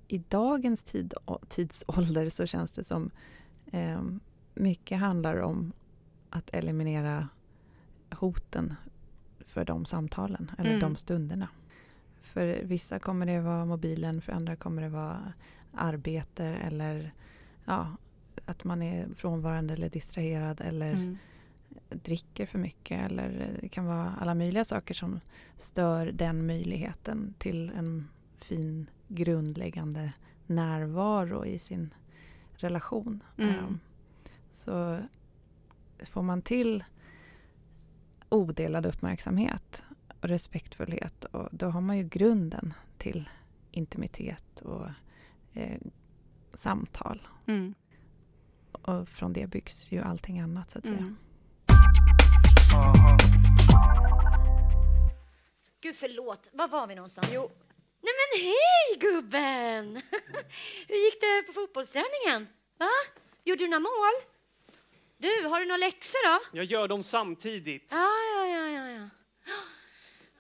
i 0.09 0.19
dagens 0.19 0.83
tid, 0.83 1.15
tidsålder 1.49 2.31
så 2.31 2.47
känns 2.47 2.73
det 2.73 2.85
som 2.85 3.11
eh, 3.73 4.03
mycket 4.55 4.99
handlar 4.99 5.37
om 5.41 5.73
att 6.31 6.51
eliminera 6.55 7.29
hoten 8.11 8.75
för 9.39 9.65
de 9.65 9.85
samtalen 9.85 10.51
eller 10.59 10.71
Mm. 10.71 10.81
de 10.81 10.97
stunderna. 10.97 11.49
För 12.39 12.63
vissa 12.65 12.99
kommer 12.99 13.27
det 13.27 13.41
vara 13.41 13.65
mobilen, 13.65 14.21
för 14.21 14.33
andra 14.33 14.57
kommer 14.57 14.83
det 14.83 14.89
vara 14.89 15.33
arbete 15.73 16.45
eller 16.45 17.13
ja, 17.65 17.87
att 18.47 18.65
man 18.65 18.83
är 18.83 19.09
frånvarande 19.17 19.75
eller 19.75 19.89
distraherad 19.89 20.61
eller 20.61 20.93
Mm. 20.93 21.17
dricker 21.91 22.47
för 22.47 22.59
mycket 22.59 23.11
eller 23.11 23.51
det 23.61 23.69
kan 23.69 23.87
vara 23.87 24.15
alla 24.21 24.35
möjliga 24.35 24.65
saker 24.65 24.95
som 24.95 25.21
stör 25.57 26.07
den 26.07 26.47
möjligheten 26.47 27.35
till 27.39 27.71
en 27.77 28.09
fin 28.37 28.91
grundläggande 29.09 30.13
närvaro 30.47 31.45
i 31.45 31.59
sin 31.59 31.95
relation. 32.57 33.23
Mm. 33.39 33.55
Ehm, 33.55 33.81
Så 34.53 34.99
får 36.11 36.23
man 36.23 36.43
till 36.43 36.85
odelad 38.29 38.87
uppmärksamhet 38.87 39.83
och 40.21 40.29
respektfullhet 40.29 41.25
och 41.25 41.49
då 41.53 41.67
har 41.67 41.81
man 41.81 41.99
ju 41.99 42.05
grunden 42.05 42.75
till 42.99 43.29
intimitet 43.71 44.61
och 44.61 44.87
eh, 45.55 45.81
samtal. 46.55 47.29
Mm. 47.47 47.75
Och 48.73 49.09
från 49.09 49.33
det 49.33 49.47
byggs 49.47 49.93
ju 49.93 50.03
allting 50.03 50.41
annat 50.41 50.71
så 50.71 50.79
att 50.79 50.87
säga. 50.87 50.99
Mm. 50.99 51.17
Gud 55.81 55.97
förlåt, 55.97 56.51
var 56.53 56.69
var 56.69 56.87
vi 56.87 56.95
någonstans? 56.95 57.31
Jo. 57.33 57.51
Nej 58.01 58.13
men 58.19 58.45
hej 58.45 58.99
gubben! 59.01 59.95
Hur 60.89 60.97
gick 61.05 61.21
det 61.21 61.43
på 61.47 61.53
fotbollsträningen? 61.53 62.49
Va? 62.79 62.89
Gjorde 63.45 63.65
du 63.65 63.69
några 63.69 63.81
mål? 63.81 64.13
Du, 65.19 65.49
har 65.49 65.61
du 65.61 65.67
några 65.67 65.77
läxor 65.77 66.29
då? 66.29 66.59
Jag 66.59 66.65
gör 66.65 66.89
dem 66.89 67.03
samtidigt. 67.03 67.89
Ja, 67.91 68.09
ja, 68.35 68.47
ja, 68.47 68.69
ja, 68.69 68.89
ja. 68.89 69.09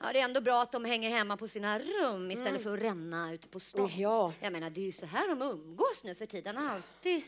Ja, 0.01 0.13
det 0.13 0.21
är 0.21 0.25
ändå 0.25 0.41
bra 0.41 0.63
att 0.63 0.73
de 0.73 0.85
hänger 0.85 1.11
hemma 1.11 1.37
på 1.37 1.49
sina 1.49 1.79
rum 1.79 2.31
istället 2.31 2.63
för 2.63 2.75
att 2.75 2.83
ränna 2.83 3.33
ute 3.33 3.49
på 3.49 3.61
stan. 3.61 3.91
Ja. 3.97 4.33
Jag 4.41 4.53
menar, 4.53 4.71
det 4.71 4.81
är 4.81 4.85
ju 4.85 4.93
så 4.93 5.07
här 5.07 5.29
de 5.29 5.43
umgås 5.43 6.05
nu 6.05 6.15
för 6.15 6.27
tiden. 6.27 6.59
Alltid 6.59 7.23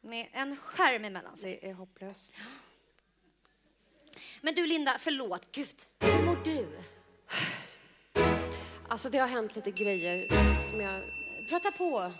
med 0.00 0.28
en 0.32 0.56
skärm 0.56 1.04
emellan 1.04 1.36
sig. 1.36 1.58
Det 1.62 1.68
är 1.68 1.74
hopplöst. 1.74 2.34
Men 4.40 4.54
du 4.54 4.66
Linda, 4.66 4.96
förlåt, 4.98 5.52
gud, 5.52 5.74
hur 5.98 6.26
mår 6.26 6.38
du? 6.44 6.66
Alltså 8.88 9.10
det 9.10 9.18
har 9.18 9.28
hänt 9.28 9.56
lite 9.56 9.70
grejer 9.70 10.28
som 10.70 10.80
jag... 10.80 11.02
Prata 11.48 11.70
på. 11.70 12.12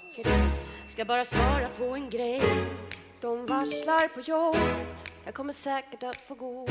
Ska 0.88 1.04
bara 1.04 1.24
svara 1.24 1.68
på 1.68 1.84
en 1.84 2.10
grej. 2.10 2.42
De 3.20 3.46
varslar 3.46 4.08
på 4.08 4.20
jobbet. 4.20 5.12
Jag 5.24 5.34
kommer 5.34 5.52
säkert 5.52 6.02
att 6.02 6.16
få 6.16 6.34
gå. 6.34 6.68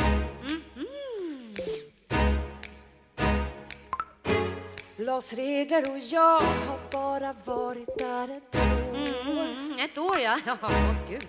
Glasregler 5.05 5.91
och 5.91 5.97
jag 5.97 6.41
har 6.41 6.79
bara 6.91 7.35
varit 7.45 7.97
där 7.97 8.37
ett 8.37 8.55
år. 8.55 9.01
Mm, 9.25 9.73
ett 9.79 9.97
år 9.97 10.19
ja. 10.19 10.39
Ja, 10.61 10.95
gud. 11.09 11.27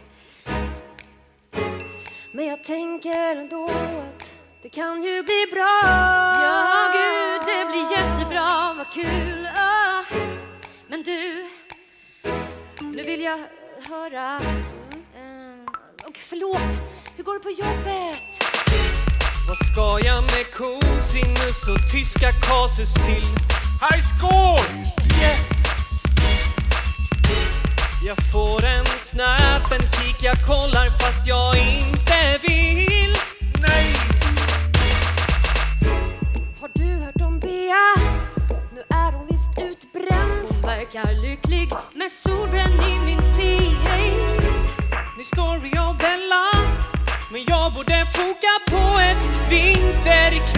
Men 2.32 2.46
jag 2.46 2.64
tänker 2.64 3.18
ändå 3.18 3.68
att 3.68 4.30
det 4.62 4.68
kan 4.68 5.02
ju 5.02 5.22
bli 5.22 5.46
bra. 5.52 5.80
Ja, 5.84 6.92
gud, 6.92 7.40
det 7.46 7.64
blir 7.64 7.98
jättebra, 7.98 8.74
vad 8.76 8.92
kul. 8.92 9.48
Ah. 9.56 10.02
Men 10.88 11.02
du, 11.02 11.46
nu 12.80 13.02
vill 13.02 13.20
jag 13.20 13.38
höra... 13.88 14.40
Eh, 15.14 16.08
och 16.08 16.16
förlåt, 16.16 16.80
hur 17.16 17.24
går 17.24 17.34
det 17.34 17.40
på 17.40 17.50
jobbet? 17.50 18.16
Vad 19.48 19.56
ska 19.56 20.08
jag 20.08 20.22
med 20.22 20.54
cosinus 20.54 21.68
och 21.68 21.92
tyska 21.92 22.30
kasus 22.30 22.94
till? 22.94 23.55
High! 23.80 24.06
Yes! 25.20 25.48
Jag 28.06 28.16
får 28.32 28.64
en 28.64 28.84
snap, 28.84 29.72
en 29.72 29.80
kick, 29.80 30.22
jag 30.22 30.46
kollar 30.46 30.86
fast 30.86 31.26
jag 31.26 31.56
inte 31.56 32.38
vill. 32.42 33.16
Nej! 33.60 33.94
Har 36.60 36.70
du 36.74 37.04
hört 37.04 37.20
om 37.20 37.38
Bea? 37.38 37.94
Nu 38.74 38.82
är 38.88 39.12
hon 39.12 39.26
visst 39.26 39.58
utbränd. 39.58 40.46
Hon 40.48 40.60
verkar 40.60 41.22
lycklig 41.22 41.70
med 41.94 42.12
solbränd 42.12 42.80
i 42.80 42.98
min 43.04 43.18
feeling. 43.18 44.18
Ny 45.18 45.24
story 45.24 45.78
av 45.78 45.96
Bella 45.96 46.46
Men 47.32 47.44
jag 47.48 47.72
borde 47.74 48.06
foka 48.12 48.52
på 48.70 49.00
ett 49.00 49.50
vinterkrig 49.50 50.55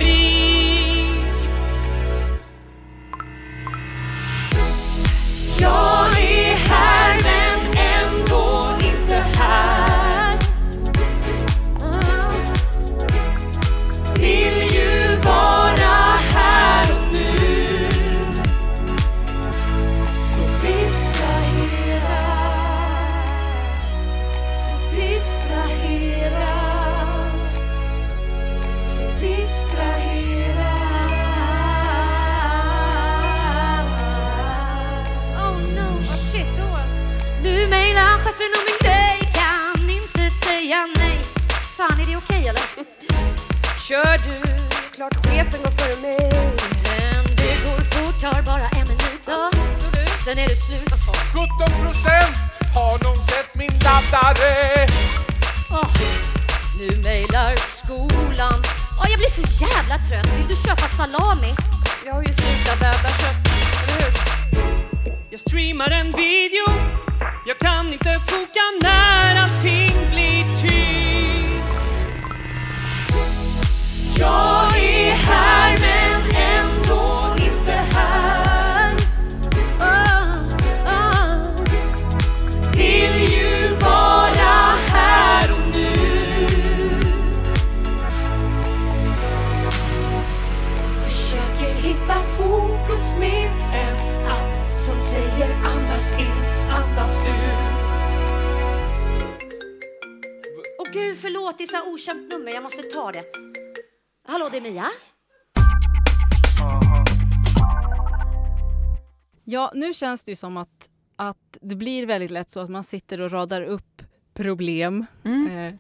känns 109.98 110.24
det 110.24 110.32
ju 110.32 110.36
som 110.36 110.56
att, 110.56 110.90
att 111.16 111.58
det 111.60 111.74
blir 111.74 112.06
väldigt 112.06 112.30
lätt 112.30 112.50
så 112.50 112.60
att 112.60 112.70
man 112.70 112.84
sitter 112.84 113.20
och 113.20 113.30
radar 113.30 113.62
upp 113.62 114.02
problem. 114.34 115.06
Mm. 115.24 115.56
Eh, 115.56 115.74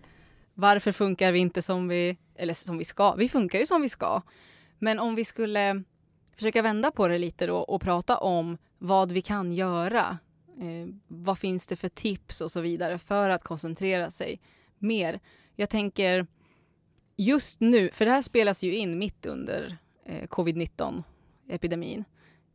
varför 0.54 0.92
funkar 0.92 1.32
vi 1.32 1.38
inte 1.38 1.62
som 1.62 1.88
vi, 1.88 2.18
eller 2.34 2.54
som 2.54 2.78
vi 2.78 2.84
ska? 2.84 3.14
Vi 3.14 3.28
funkar 3.28 3.58
ju 3.58 3.66
som 3.66 3.82
vi 3.82 3.88
ska. 3.88 4.22
Men 4.78 4.98
om 4.98 5.14
vi 5.14 5.24
skulle 5.24 5.82
försöka 6.34 6.62
vända 6.62 6.90
på 6.90 7.08
det 7.08 7.18
lite 7.18 7.46
då 7.46 7.56
och 7.56 7.80
prata 7.80 8.16
om 8.16 8.58
vad 8.78 9.12
vi 9.12 9.22
kan 9.22 9.52
göra. 9.52 10.18
Eh, 10.60 10.94
vad 11.06 11.38
finns 11.38 11.66
det 11.66 11.76
för 11.76 11.88
tips 11.88 12.40
och 12.40 12.50
så 12.50 12.60
vidare 12.60 12.98
för 12.98 13.28
att 13.28 13.42
koncentrera 13.42 14.10
sig 14.10 14.40
mer? 14.78 15.20
Jag 15.56 15.70
tänker 15.70 16.26
just 17.16 17.60
nu, 17.60 17.90
för 17.90 18.04
det 18.04 18.10
här 18.10 18.22
spelas 18.22 18.62
ju 18.62 18.74
in 18.74 18.98
mitt 18.98 19.26
under 19.26 19.76
eh, 20.04 20.28
covid-19 20.28 21.02
epidemin, 21.48 22.04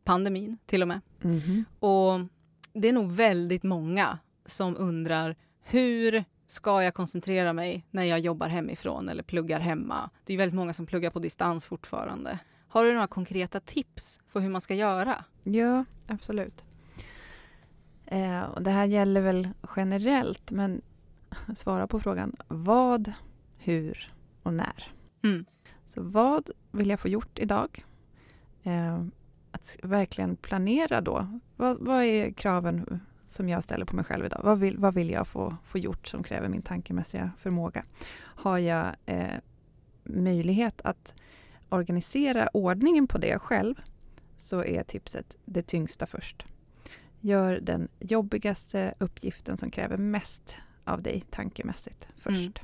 pandemin 0.04 0.58
till 0.66 0.82
och 0.82 0.88
med. 0.88 1.00
Mhm. 1.22 1.64
Och 1.78 2.20
det 2.72 2.88
är 2.88 2.92
nog 2.92 3.12
väldigt 3.12 3.62
många 3.62 4.18
som 4.46 4.76
undrar 4.76 5.36
hur 5.62 6.24
ska 6.46 6.82
jag 6.82 6.94
koncentrera 6.94 7.52
mig 7.52 7.86
när 7.90 8.04
jag 8.04 8.20
jobbar 8.20 8.48
hemifrån 8.48 9.08
eller 9.08 9.22
pluggar 9.22 9.60
hemma? 9.60 10.10
Det 10.24 10.34
är 10.34 10.38
väldigt 10.38 10.56
många 10.56 10.72
som 10.72 10.86
pluggar 10.86 11.10
på 11.10 11.18
distans 11.18 11.66
fortfarande. 11.66 12.38
Har 12.68 12.84
du 12.84 12.92
några 12.92 13.06
konkreta 13.06 13.60
tips 13.60 14.20
på 14.32 14.40
hur 14.40 14.50
man 14.50 14.60
ska 14.60 14.74
göra? 14.74 15.24
Ja, 15.42 15.84
absolut. 16.06 16.64
Eh, 18.06 18.42
och 18.42 18.62
det 18.62 18.70
här 18.70 18.84
gäller 18.84 19.20
väl 19.20 19.48
generellt, 19.76 20.50
men 20.50 20.82
svara 21.56 21.86
på 21.86 22.00
frågan 22.00 22.36
vad, 22.48 23.12
hur 23.58 24.12
och 24.42 24.54
när. 24.54 24.92
Mm. 25.22 25.44
Så 25.86 26.02
vad 26.02 26.50
vill 26.70 26.90
jag 26.90 27.00
få 27.00 27.08
gjort 27.08 27.38
idag? 27.38 27.84
Eh, 28.62 29.04
att 29.54 29.76
verkligen 29.82 30.36
planera 30.36 31.00
då. 31.00 31.40
Vad, 31.56 31.76
vad 31.80 32.02
är 32.02 32.32
kraven 32.32 33.00
som 33.26 33.48
jag 33.48 33.62
ställer 33.62 33.84
på 33.84 33.96
mig 33.96 34.04
själv 34.04 34.26
idag? 34.26 34.40
Vad 34.44 34.58
vill, 34.58 34.78
vad 34.78 34.94
vill 34.94 35.10
jag 35.10 35.28
få, 35.28 35.56
få 35.64 35.78
gjort 35.78 36.08
som 36.08 36.22
kräver 36.22 36.48
min 36.48 36.62
tankemässiga 36.62 37.30
förmåga? 37.38 37.84
Har 38.20 38.58
jag 38.58 38.86
eh, 39.06 39.38
möjlighet 40.04 40.80
att 40.84 41.14
organisera 41.68 42.48
ordningen 42.52 43.06
på 43.06 43.18
det 43.18 43.38
själv 43.38 43.74
så 44.36 44.64
är 44.64 44.82
tipset 44.82 45.36
det 45.44 45.62
tyngsta 45.62 46.06
först. 46.06 46.46
Gör 47.20 47.60
den 47.62 47.88
jobbigaste 48.00 48.94
uppgiften 48.98 49.56
som 49.56 49.70
kräver 49.70 49.96
mest 49.96 50.56
av 50.84 51.02
dig 51.02 51.24
tankemässigt 51.30 52.08
först. 52.16 52.60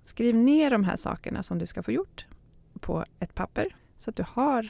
Skriv 0.00 0.34
ner 0.34 0.70
de 0.70 0.84
här 0.84 0.96
sakerna 0.96 1.42
som 1.42 1.58
du 1.58 1.66
ska 1.66 1.82
få 1.82 1.92
gjort 1.92 2.26
på 2.80 3.04
ett 3.18 3.34
papper 3.34 3.76
så 3.96 4.10
att 4.10 4.16
du 4.16 4.24
har 4.28 4.68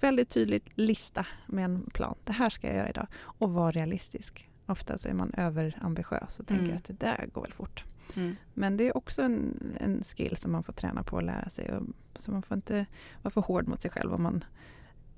väldigt 0.00 0.28
tydligt 0.30 0.64
lista 0.74 1.26
med 1.46 1.64
en 1.64 1.90
plan. 1.94 2.14
Det 2.24 2.32
här 2.32 2.50
ska 2.50 2.66
jag 2.66 2.76
göra 2.76 2.88
idag. 2.88 3.06
Och 3.22 3.50
var 3.52 3.72
realistisk. 3.72 4.48
Ofta 4.66 4.98
så 4.98 5.08
är 5.08 5.14
man 5.14 5.34
överambitiös 5.34 6.40
och 6.40 6.46
tänker 6.46 6.64
Mm. 6.64 6.76
att 6.76 6.84
det 6.84 7.00
där 7.00 7.26
går 7.32 7.42
väl 7.42 7.52
fort. 7.52 7.84
Mm. 8.16 8.36
Men 8.54 8.76
det 8.76 8.84
är 8.88 8.96
också 8.96 9.22
en, 9.22 9.56
en 9.80 10.02
skill 10.02 10.36
som 10.36 10.52
man 10.52 10.62
får 10.62 10.72
träna 10.72 11.02
på 11.02 11.16
och 11.16 11.22
lära 11.22 11.48
sig. 11.50 11.72
Och, 11.76 11.82
så 12.16 12.30
man 12.32 12.42
får 12.42 12.54
inte 12.54 12.86
vara 13.22 13.30
för 13.32 13.40
hård 13.40 13.68
mot 13.68 13.82
sig 13.82 13.90
själv 13.90 14.12
om 14.14 14.22
man 14.22 14.44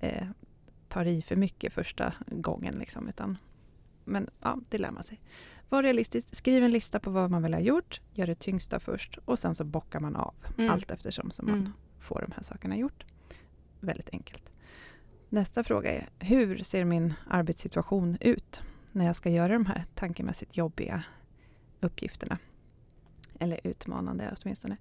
eh, 0.01 0.27
tar 0.89 1.05
i 1.05 1.23
för 1.23 1.37
mycket 1.37 1.73
första 1.73 2.13
gången. 2.27 2.75
Liksom, 2.75 3.09
utan, 3.09 3.39
men 4.05 4.31
ja, 4.41 4.59
det 4.69 4.79
lär 4.79 4.91
man 4.91 5.03
sig. 5.03 5.21
Var 5.69 5.83
realistisk, 5.83 6.37
skriv 6.37 6.65
en 6.65 6.71
lista 6.71 7.01
på 7.01 7.11
vad 7.11 7.31
man 7.31 7.43
vill 7.43 7.55
ha 7.55 7.61
gjort, 7.61 8.01
gör 8.15 8.27
det 8.27 8.35
tyngsta 8.35 8.81
först 8.81 9.19
och 9.25 9.39
sen 9.39 9.55
så 9.55 9.65
bockar 9.65 10.01
man 10.01 10.17
av 10.17 10.35
Mm. 10.59 10.71
allt 10.71 10.91
eftersom 10.91 11.31
som 11.31 11.47
man 11.47 11.59
Mm. 11.61 11.73
får 11.99 12.25
de 12.29 12.33
här 12.37 12.43
sakerna 12.43 12.77
gjort. 12.77 13.05
Väldigt 13.81 14.11
enkelt. 14.13 14.52
Nästa 15.33 15.65
fråga 15.65 15.93
är, 15.93 16.09
hur 16.19 16.59
ser 16.59 16.85
min 16.85 17.15
arbetssituation 17.29 18.17
ut 18.21 18.63
när 18.93 19.05
jag 19.05 19.17
ska 19.17 19.31
göra 19.31 19.53
de 19.53 19.67
här 19.67 19.85
tankemässigt 19.95 20.57
jobbiga 20.57 21.05
uppgifterna? 21.81 22.39
Eller 23.39 23.61
utmanande 23.65 24.35
åtminstone. 24.41 24.77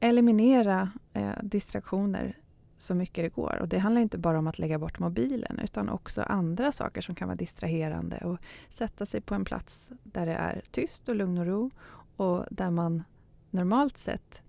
Eliminera 0.00 0.92
eh, 1.12 1.32
distraktioner 1.42 2.38
så 2.76 2.94
mycket 2.94 3.24
det 3.24 3.28
går. 3.28 3.58
Och 3.60 3.68
det 3.68 3.78
handlar 3.78 4.02
inte 4.02 4.18
bara 4.18 4.38
om 4.38 4.46
att 4.46 4.58
lägga 4.58 4.78
bort 4.78 4.98
mobilen 4.98 5.58
utan 5.58 5.88
också 5.88 6.22
andra 6.22 6.72
saker 6.72 7.00
som 7.00 7.14
kan 7.14 7.28
vara 7.28 7.36
distraherande. 7.36 8.16
Och 8.16 8.38
sätta 8.68 9.06
sig 9.06 9.20
på 9.20 9.34
en 9.34 9.44
plats 9.44 9.90
där 10.02 10.26
det 10.26 10.34
är 10.34 10.62
tyst 10.70 11.08
och 11.08 11.14
lugn 11.14 11.38
och 11.38 11.46
ro 11.46 11.70
och 12.16 12.46
där 12.50 12.70
man 12.70 13.02
normalt 13.50 13.98
sett 13.98 14.42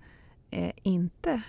eh, 0.50 0.72
inte 0.84 1.42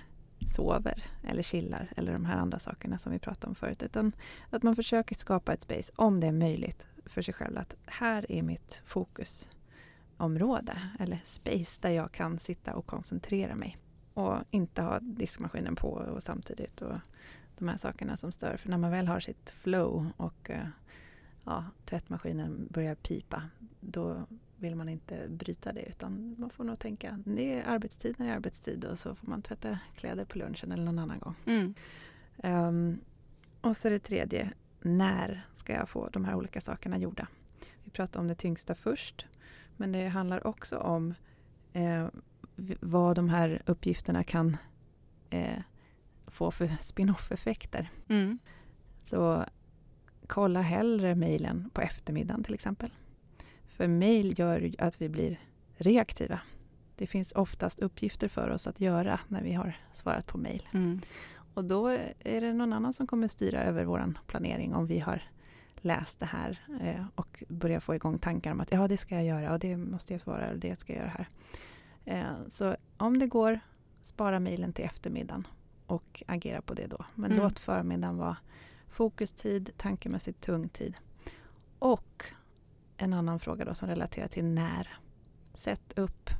sover 0.50 1.04
eller 1.22 1.42
chillar 1.42 1.92
eller 1.96 2.12
de 2.12 2.24
här 2.24 2.36
andra 2.36 2.58
sakerna 2.58 2.98
som 2.98 3.12
vi 3.12 3.18
pratade 3.18 3.46
om 3.46 3.54
förut. 3.54 3.82
Utan 3.82 4.12
att 4.50 4.62
man 4.62 4.76
försöker 4.76 5.14
skapa 5.14 5.52
ett 5.52 5.62
space, 5.62 5.92
om 5.96 6.20
det 6.20 6.26
är 6.26 6.32
möjligt, 6.32 6.86
för 7.06 7.22
sig 7.22 7.34
själv. 7.34 7.58
Att 7.58 7.76
här 7.86 8.32
är 8.32 8.42
mitt 8.42 8.82
fokusområde 8.86 10.82
eller 10.98 11.20
space 11.24 11.78
där 11.80 11.90
jag 11.90 12.12
kan 12.12 12.38
sitta 12.38 12.74
och 12.74 12.86
koncentrera 12.86 13.54
mig. 13.54 13.78
Och 14.14 14.36
inte 14.50 14.82
ha 14.82 15.00
diskmaskinen 15.00 15.76
på 15.76 15.88
och 15.88 16.22
samtidigt 16.22 16.82
och 16.82 16.98
de 17.58 17.68
här 17.68 17.76
sakerna 17.76 18.16
som 18.16 18.32
stör. 18.32 18.56
För 18.56 18.68
när 18.68 18.78
man 18.78 18.90
väl 18.90 19.08
har 19.08 19.20
sitt 19.20 19.50
flow 19.50 20.06
och 20.16 20.50
eh, 20.50 20.68
ja, 21.44 21.64
tvättmaskinen 21.84 22.68
börjar 22.70 22.94
pipa, 22.94 23.42
då 23.80 24.26
vill 24.58 24.76
man 24.76 24.88
inte 24.88 25.28
bryta 25.28 25.72
det 25.72 25.82
utan 25.82 26.36
man 26.38 26.50
får 26.50 26.64
nog 26.64 26.78
tänka 26.78 27.22
det 27.26 27.54
är 27.54 27.64
arbetstid 27.66 28.14
när 28.18 28.26
det 28.26 28.32
är 28.32 28.36
arbetstid 28.36 28.84
och 28.84 28.98
så 28.98 29.14
får 29.14 29.26
man 29.26 29.42
tvätta 29.42 29.78
kläder 29.96 30.24
på 30.24 30.38
lunchen 30.38 30.72
eller 30.72 30.84
någon 30.84 30.98
annan 30.98 31.18
gång. 31.18 31.34
Mm. 31.46 31.74
Ehm, 32.36 33.00
och 33.60 33.76
så 33.76 33.88
det 33.88 33.98
tredje, 33.98 34.52
när 34.80 35.46
ska 35.54 35.72
jag 35.72 35.88
få 35.88 36.08
de 36.08 36.24
här 36.24 36.34
olika 36.34 36.60
sakerna 36.60 36.98
gjorda? 36.98 37.26
Vi 37.84 37.90
pratade 37.90 38.18
om 38.18 38.28
det 38.28 38.34
tyngsta 38.34 38.74
först, 38.74 39.26
men 39.76 39.92
det 39.92 40.08
handlar 40.08 40.46
också 40.46 40.78
om 40.78 41.14
eh, 41.72 42.06
vad 42.80 43.16
de 43.16 43.28
här 43.28 43.62
uppgifterna 43.66 44.24
kan 44.24 44.56
eh, 45.30 45.62
få 46.26 46.50
för 46.50 46.76
spin-off-effekter. 46.80 47.90
Mm. 48.08 48.38
Så 49.02 49.44
kolla 50.26 50.60
hellre 50.60 51.14
mejlen 51.14 51.70
på 51.72 51.80
eftermiddagen 51.80 52.44
till 52.44 52.54
exempel. 52.54 52.90
För 53.78 53.88
mejl 53.88 54.38
gör 54.38 54.74
att 54.78 55.02
vi 55.02 55.08
blir 55.08 55.40
reaktiva. 55.76 56.40
Det 56.96 57.06
finns 57.06 57.32
oftast 57.32 57.80
uppgifter 57.80 58.28
för 58.28 58.50
oss 58.50 58.66
att 58.66 58.80
göra 58.80 59.20
när 59.28 59.42
vi 59.42 59.52
har 59.52 59.76
svarat 59.94 60.26
på 60.26 60.38
mejl. 60.38 60.68
Mm. 60.72 61.00
Och 61.54 61.64
då 61.64 61.86
är 62.20 62.40
det 62.40 62.52
någon 62.52 62.72
annan 62.72 62.92
som 62.92 63.06
kommer 63.06 63.28
styra 63.28 63.62
över 63.62 63.84
vår 63.84 64.14
planering 64.26 64.74
om 64.74 64.86
vi 64.86 64.98
har 64.98 65.22
läst 65.76 66.20
det 66.20 66.26
här 66.26 66.60
eh, 66.82 67.04
och 67.14 67.44
börjar 67.48 67.80
få 67.80 67.94
igång 67.94 68.18
tankar 68.18 68.52
om 68.52 68.60
att 68.60 68.72
ja, 68.72 68.88
det 68.88 68.96
ska 68.96 69.14
jag 69.14 69.24
göra 69.24 69.52
och 69.52 69.58
det 69.58 69.76
måste 69.76 70.14
jag 70.14 70.20
svara 70.20 70.50
och 70.50 70.58
det 70.58 70.76
ska 70.78 70.92
jag 70.92 71.02
göra 71.02 71.10
här. 71.10 71.28
Eh, 72.04 72.48
så 72.48 72.76
om 72.96 73.18
det 73.18 73.26
går, 73.26 73.60
spara 74.02 74.40
mejlen 74.40 74.72
till 74.72 74.84
eftermiddagen 74.84 75.46
och 75.86 76.22
agera 76.26 76.62
på 76.62 76.74
det 76.74 76.86
då. 76.86 77.04
Men 77.14 77.30
Mm. 77.32 77.42
låt 77.42 77.58
förmiddagen 77.58 78.16
vara 78.16 78.36
fokustid, 78.88 79.70
tankemässigt 79.76 80.40
tung 80.40 80.68
tid. 80.68 80.94
Och 81.78 82.24
en 82.98 83.12
annan 83.12 83.38
fråga 83.40 83.64
då 83.64 83.74
som 83.74 83.88
relaterar 83.88 84.28
till 84.28 84.44
när. 84.44 84.98
Sätt 85.54 85.98
upp 85.98 86.30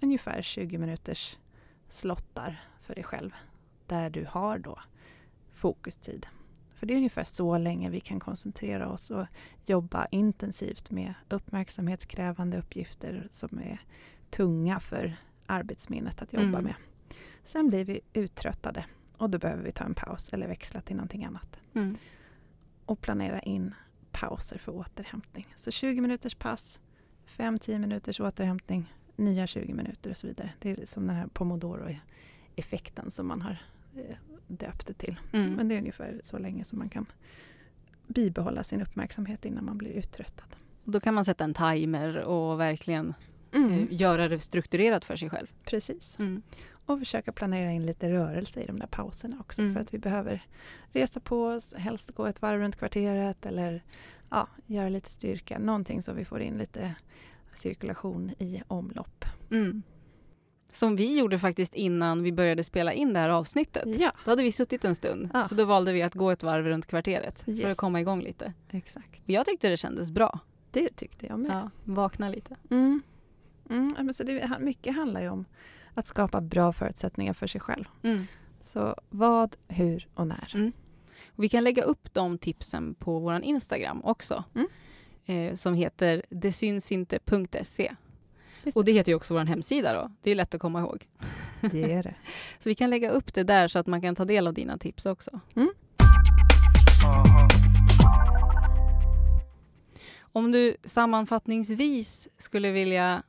ungefär 0.00 0.42
20 0.42 0.78
minuters 0.78 1.38
slottar 1.88 2.64
för 2.80 2.94
dig 2.94 3.04
själv. 3.04 3.30
Där 3.86 4.10
du 4.10 4.26
har 4.30 4.58
då 4.58 4.78
fokustid. 5.52 6.26
För 6.74 6.86
det 6.86 6.94
är 6.94 6.96
ungefär 6.96 7.24
så 7.24 7.58
länge 7.58 7.90
vi 7.90 8.00
kan 8.00 8.20
koncentrera 8.20 8.88
oss 8.88 9.10
och 9.10 9.26
jobba 9.66 10.06
intensivt 10.10 10.90
med 10.90 11.14
uppmärksamhetskrävande 11.28 12.58
uppgifter 12.58 13.28
som 13.30 13.58
är 13.58 13.80
tunga 14.30 14.80
för 14.80 15.16
arbetsminnet 15.46 16.22
att 16.22 16.32
jobba 16.32 16.44
Mm. 16.44 16.64
med. 16.64 16.74
Sen 17.44 17.68
blir 17.68 17.84
vi 17.84 18.00
uttröttade 18.12 18.84
och 19.16 19.30
då 19.30 19.38
behöver 19.38 19.62
vi 19.62 19.72
ta 19.72 19.84
en 19.84 19.94
paus 19.94 20.32
eller 20.32 20.48
växla 20.48 20.80
till 20.80 20.96
någonting 20.96 21.24
annat. 21.24 21.60
Mm. 21.74 21.96
Och 22.86 23.00
planera 23.00 23.40
in 23.40 23.74
pauser 24.14 24.58
för 24.58 24.72
återhämtning. 24.72 25.46
Så 25.56 25.70
20 25.70 26.00
minuters 26.00 26.34
pass, 26.34 26.80
5-10 27.36 27.78
minuters 27.78 28.20
återhämtning, 28.20 28.94
nya 29.16 29.46
20 29.46 29.72
minuter 29.74 30.10
och 30.10 30.16
så 30.16 30.26
vidare. 30.26 30.52
Det 30.58 30.70
är 30.70 30.86
som 30.86 31.06
den 31.06 31.16
här 31.16 31.26
pomodoro-effekten 31.26 33.10
som 33.10 33.26
man 33.26 33.42
har 33.42 33.62
eh, 33.96 34.16
döpt 34.46 34.86
det 34.86 34.94
till. 34.94 35.20
Mm. 35.32 35.52
Men 35.52 35.68
det 35.68 35.74
är 35.74 35.78
ungefär 35.78 36.20
så 36.24 36.38
länge 36.38 36.64
som 36.64 36.78
man 36.78 36.88
kan 36.88 37.06
bibehålla 38.06 38.62
sin 38.64 38.82
uppmärksamhet 38.82 39.44
innan 39.44 39.64
man 39.64 39.78
blir 39.78 39.90
uttröttad. 39.90 40.48
Då 40.84 41.00
kan 41.00 41.14
man 41.14 41.24
sätta 41.24 41.44
en 41.44 41.54
timer 41.54 42.16
och 42.18 42.60
verkligen 42.60 43.14
Mm. 43.52 43.72
eh, 43.72 43.86
göra 43.90 44.28
det 44.28 44.40
strukturerat 44.40 45.04
för 45.04 45.16
sig 45.16 45.30
själv. 45.30 45.46
Precis. 45.64 46.18
Mm. 46.18 46.42
Och 46.86 46.98
försöka 46.98 47.32
planera 47.32 47.70
in 47.70 47.86
lite 47.86 48.10
rörelse 48.10 48.60
i 48.60 48.66
de 48.66 48.78
där 48.78 48.86
pauserna 48.86 49.36
också. 49.40 49.62
Mm. 49.62 49.74
För 49.74 49.80
att 49.80 49.94
vi 49.94 49.98
behöver 49.98 50.42
resa 50.92 51.20
på 51.20 51.44
oss, 51.44 51.74
helst 51.74 52.10
gå 52.14 52.26
ett 52.26 52.42
varv 52.42 52.60
runt 52.60 52.76
kvarteret 52.76 53.46
eller 53.46 53.82
ja, 54.30 54.48
göra 54.66 54.88
lite 54.88 55.10
styrka. 55.10 55.58
Någonting 55.58 56.02
så 56.02 56.12
vi 56.12 56.24
får 56.24 56.40
in 56.40 56.58
lite 56.58 56.94
cirkulation 57.54 58.30
i 58.38 58.62
omlopp. 58.68 59.24
Mm. 59.50 59.82
Som 60.72 60.96
vi 60.96 61.18
gjorde 61.18 61.38
faktiskt 61.38 61.74
innan 61.74 62.22
vi 62.22 62.32
började 62.32 62.64
spela 62.64 62.92
in 62.92 63.12
det 63.12 63.18
här 63.20 63.28
avsnittet. 63.28 64.00
Ja, 64.00 64.12
Då 64.24 64.30
hade 64.30 64.42
vi 64.42 64.52
suttit 64.52 64.84
en 64.84 64.94
stund, 64.94 65.30
Ja. 65.34 65.48
så 65.48 65.54
då 65.54 65.64
valde 65.64 65.92
vi 65.92 66.02
att 66.02 66.14
gå 66.14 66.30
ett 66.30 66.42
varv 66.42 66.64
runt 66.64 66.86
kvarteret 66.86 67.40
för 67.40 67.52
Yes. 67.52 67.64
att 67.64 67.76
komma 67.76 68.00
igång 68.00 68.20
lite. 68.22 68.52
exakt. 68.70 69.22
Och 69.24 69.30
jag 69.30 69.46
tyckte 69.46 69.68
det 69.68 69.76
kändes 69.76 70.10
bra. 70.10 70.38
Det 70.70 70.88
tyckte 70.96 71.26
jag 71.26 71.38
med. 71.38 71.50
Ja, 71.50 71.70
vakna 71.84 72.28
lite. 72.28 72.56
Mm. 72.70 73.02
Mm, 73.70 73.94
men 73.98 74.14
så 74.14 74.22
det, 74.24 74.56
mycket 74.60 74.94
handlar 74.96 75.20
ju 75.20 75.28
om 75.28 75.44
att 75.94 76.06
skapa 76.06 76.40
bra 76.40 76.72
förutsättningar 76.72 77.32
för 77.32 77.46
sig 77.46 77.60
själv. 77.60 77.84
Mm. 78.02 78.26
Så 78.60 78.96
vad, 79.10 79.56
hur 79.68 80.08
och 80.14 80.26
när. 80.26 80.50
Mm. 80.54 80.72
Och 81.26 81.44
vi 81.44 81.48
kan 81.48 81.64
lägga 81.64 81.82
upp 81.82 82.14
de 82.14 82.38
tipsen 82.38 82.94
på 82.94 83.18
vår 83.18 83.42
Instagram 83.42 84.04
också. 84.04 84.44
Mm. 84.54 84.68
Eh, 85.26 85.54
som 85.54 85.74
heter 85.74 86.22
detsynsinte.se. 86.30 87.94
Just 88.64 88.76
Och 88.76 88.84
det 88.84 88.92
heter 88.92 89.12
ju 89.12 89.16
också 89.16 89.34
vår 89.34 89.44
hemsida 89.44 89.92
då. 89.92 90.12
Det 90.22 90.30
är 90.30 90.34
lätt 90.34 90.54
att 90.54 90.60
komma 90.60 90.80
ihåg. 90.80 91.08
Det 91.60 91.92
är 91.92 92.02
det. 92.02 92.14
Så 92.58 92.68
vi 92.68 92.74
kan 92.74 92.90
lägga 92.90 93.10
upp 93.10 93.34
det 93.34 93.44
där 93.44 93.68
så 93.68 93.78
att 93.78 93.86
man 93.86 94.00
kan 94.00 94.14
ta 94.14 94.24
del 94.24 94.46
av 94.46 94.54
dina 94.54 94.78
tips 94.78 95.06
också. 95.06 95.40
Mm. 95.56 95.70
Om 100.20 100.52
du 100.52 100.76
sammanfattningsvis 100.84 102.28
skulle 102.38 102.70
vilja 102.70 103.22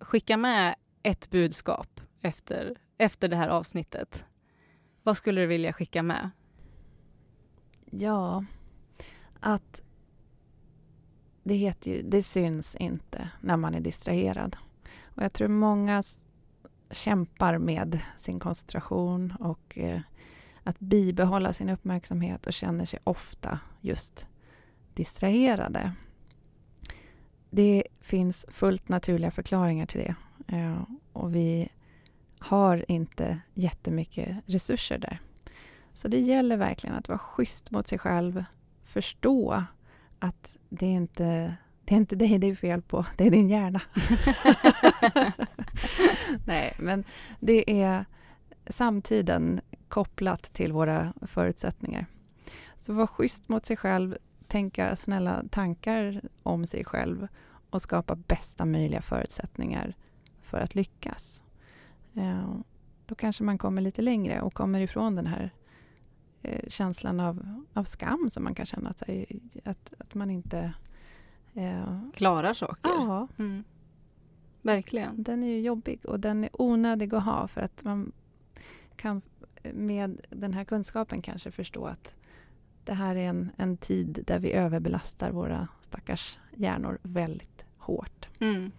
skicka 0.00 0.36
med 0.36 0.74
ett 1.02 1.30
budskap 1.30 2.00
efter, 2.22 2.74
efter 2.98 3.28
det 3.28 3.36
här 3.36 3.48
avsnittet. 3.48 4.24
Vad 5.02 5.16
skulle 5.16 5.40
du 5.40 5.46
vilja 5.46 5.72
skicka 5.72 6.02
med? 6.02 6.30
Ja, 7.90 8.44
att 9.40 9.82
det 11.42 11.54
heter 11.54 11.90
ju, 11.90 12.02
det 12.02 12.22
syns 12.22 12.74
inte 12.74 13.30
när 13.40 13.56
man 13.56 13.74
är 13.74 13.80
distraherad. 13.80 14.56
Och 15.02 15.22
jag 15.22 15.32
tror 15.32 15.48
många 15.48 16.02
kämpar 16.90 17.58
med 17.58 18.00
sin 18.18 18.40
koncentration 18.40 19.32
och 19.40 19.78
eh, 19.78 20.00
att 20.62 20.78
bibehålla 20.78 21.52
sin 21.52 21.70
uppmärksamhet 21.70 22.46
och 22.46 22.52
känner 22.52 22.84
sig 22.84 22.98
ofta 23.04 23.60
just 23.80 24.28
distraherade. 24.94 25.92
Det 27.50 27.84
finns 28.00 28.46
fullt 28.48 28.88
naturliga 28.88 29.30
förklaringar 29.30 29.86
till 29.86 30.00
det. 30.00 30.14
Eh, 30.56 30.82
och 31.12 31.34
vi 31.34 31.68
har 32.44 32.84
inte 32.88 33.38
jättemycket 33.54 34.36
resurser 34.46 34.98
där. 34.98 35.20
Så 35.94 36.08
det 36.08 36.20
gäller 36.20 36.56
verkligen 36.56 36.96
att 36.96 37.08
vara 37.08 37.18
schysst 37.18 37.70
mot 37.70 37.86
sig 37.86 37.98
själv. 37.98 38.44
Förstå 38.84 39.64
att 40.18 40.56
det 40.68 40.86
är 40.86 40.90
inte 40.90 41.56
det 41.84 41.94
är 41.94 41.98
inte 41.98 42.16
dig 42.16 42.38
det 42.38 42.46
är 42.46 42.54
fel 42.54 42.82
på, 42.82 43.06
det 43.16 43.26
är 43.26 43.30
din 43.30 43.48
hjärna. 43.48 43.80
Nej, 46.46 46.74
men 46.78 47.04
det 47.40 47.82
är 47.82 48.04
samtiden 48.66 49.60
kopplat 49.88 50.42
till 50.42 50.72
våra 50.72 51.12
förutsättningar. 51.22 52.06
Så 52.76 52.92
var 52.92 53.06
schysst 53.06 53.48
mot 53.48 53.66
sig 53.66 53.76
själv, 53.76 54.16
tänka 54.46 54.96
snälla 54.96 55.42
tankar 55.50 56.22
om 56.42 56.66
sig 56.66 56.84
själv 56.84 57.28
och 57.70 57.82
skapa 57.82 58.14
bästa 58.14 58.64
möjliga 58.64 59.02
förutsättningar 59.02 59.94
för 60.42 60.60
att 60.60 60.74
lyckas. 60.74 61.42
Eh, 62.14 62.54
Då 63.06 63.14
kanske 63.14 63.44
man 63.44 63.58
kommer 63.58 63.82
lite 63.82 64.02
längre 64.02 64.40
och 64.40 64.54
kommer 64.54 64.80
ifrån 64.80 65.16
den 65.16 65.26
här 65.26 65.50
eh, 66.42 66.68
känslan 66.68 67.20
av, 67.20 67.62
av 67.72 67.84
skam 67.84 68.28
som 68.30 68.44
man 68.44 68.54
kan 68.54 68.66
känna 68.66 68.90
att, 68.90 68.98
sig- 68.98 69.40
att, 69.64 69.92
att 69.98 70.14
man 70.14 70.30
inte... 70.30 70.74
Eh, 71.54 71.98
Klarar 72.14 72.54
saker. 72.54 72.90
ja, 72.90 73.28
Mm. 73.38 73.64
Verkligen. 74.62 75.22
den 75.22 75.42
är 75.42 75.48
ju 75.48 75.60
jobbig 75.60 76.06
och 76.06 76.20
den 76.20 76.44
är 76.44 76.50
onödig 76.62 77.14
att 77.14 77.24
ha 77.24 77.48
för 77.48 77.60
att 77.60 77.84
man 77.84 78.12
kan 78.96 79.22
med 79.74 80.20
den 80.30 80.54
här 80.54 80.64
kunskapen 80.64 81.22
kanske 81.22 81.50
förstå 81.50 81.86
att 81.86 82.14
det 82.84 82.92
här 82.94 83.16
är 83.16 83.28
en, 83.28 83.50
en 83.56 83.76
tid 83.76 84.22
där 84.26 84.38
vi 84.38 84.52
överbelastar 84.52 85.30
våra 85.30 85.68
stackars 85.80 86.38
hjärnor 86.56 86.98
väldigt 87.02 87.64
hårt. 87.78 88.28
Mm. 88.40 88.72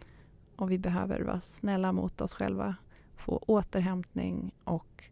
Och 0.56 0.72
vi 0.72 0.80
behöver 0.80 1.22
vara 1.22 1.42
snälla 1.42 1.92
mot 1.92 2.22
oss 2.22 2.34
själva, 2.34 2.76
få 3.24 3.44
återhämtning 3.48 4.52
och 4.64 5.04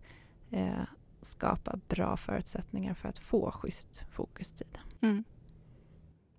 eh, 0.51 0.83
skapa 1.21 1.79
bra 1.87 2.17
förutsättningar 2.17 2.93
för 2.93 3.09
att 3.09 3.19
få 3.19 3.51
schysst 3.51 4.05
fokustid. 4.11 4.77
Mm. 5.01 5.23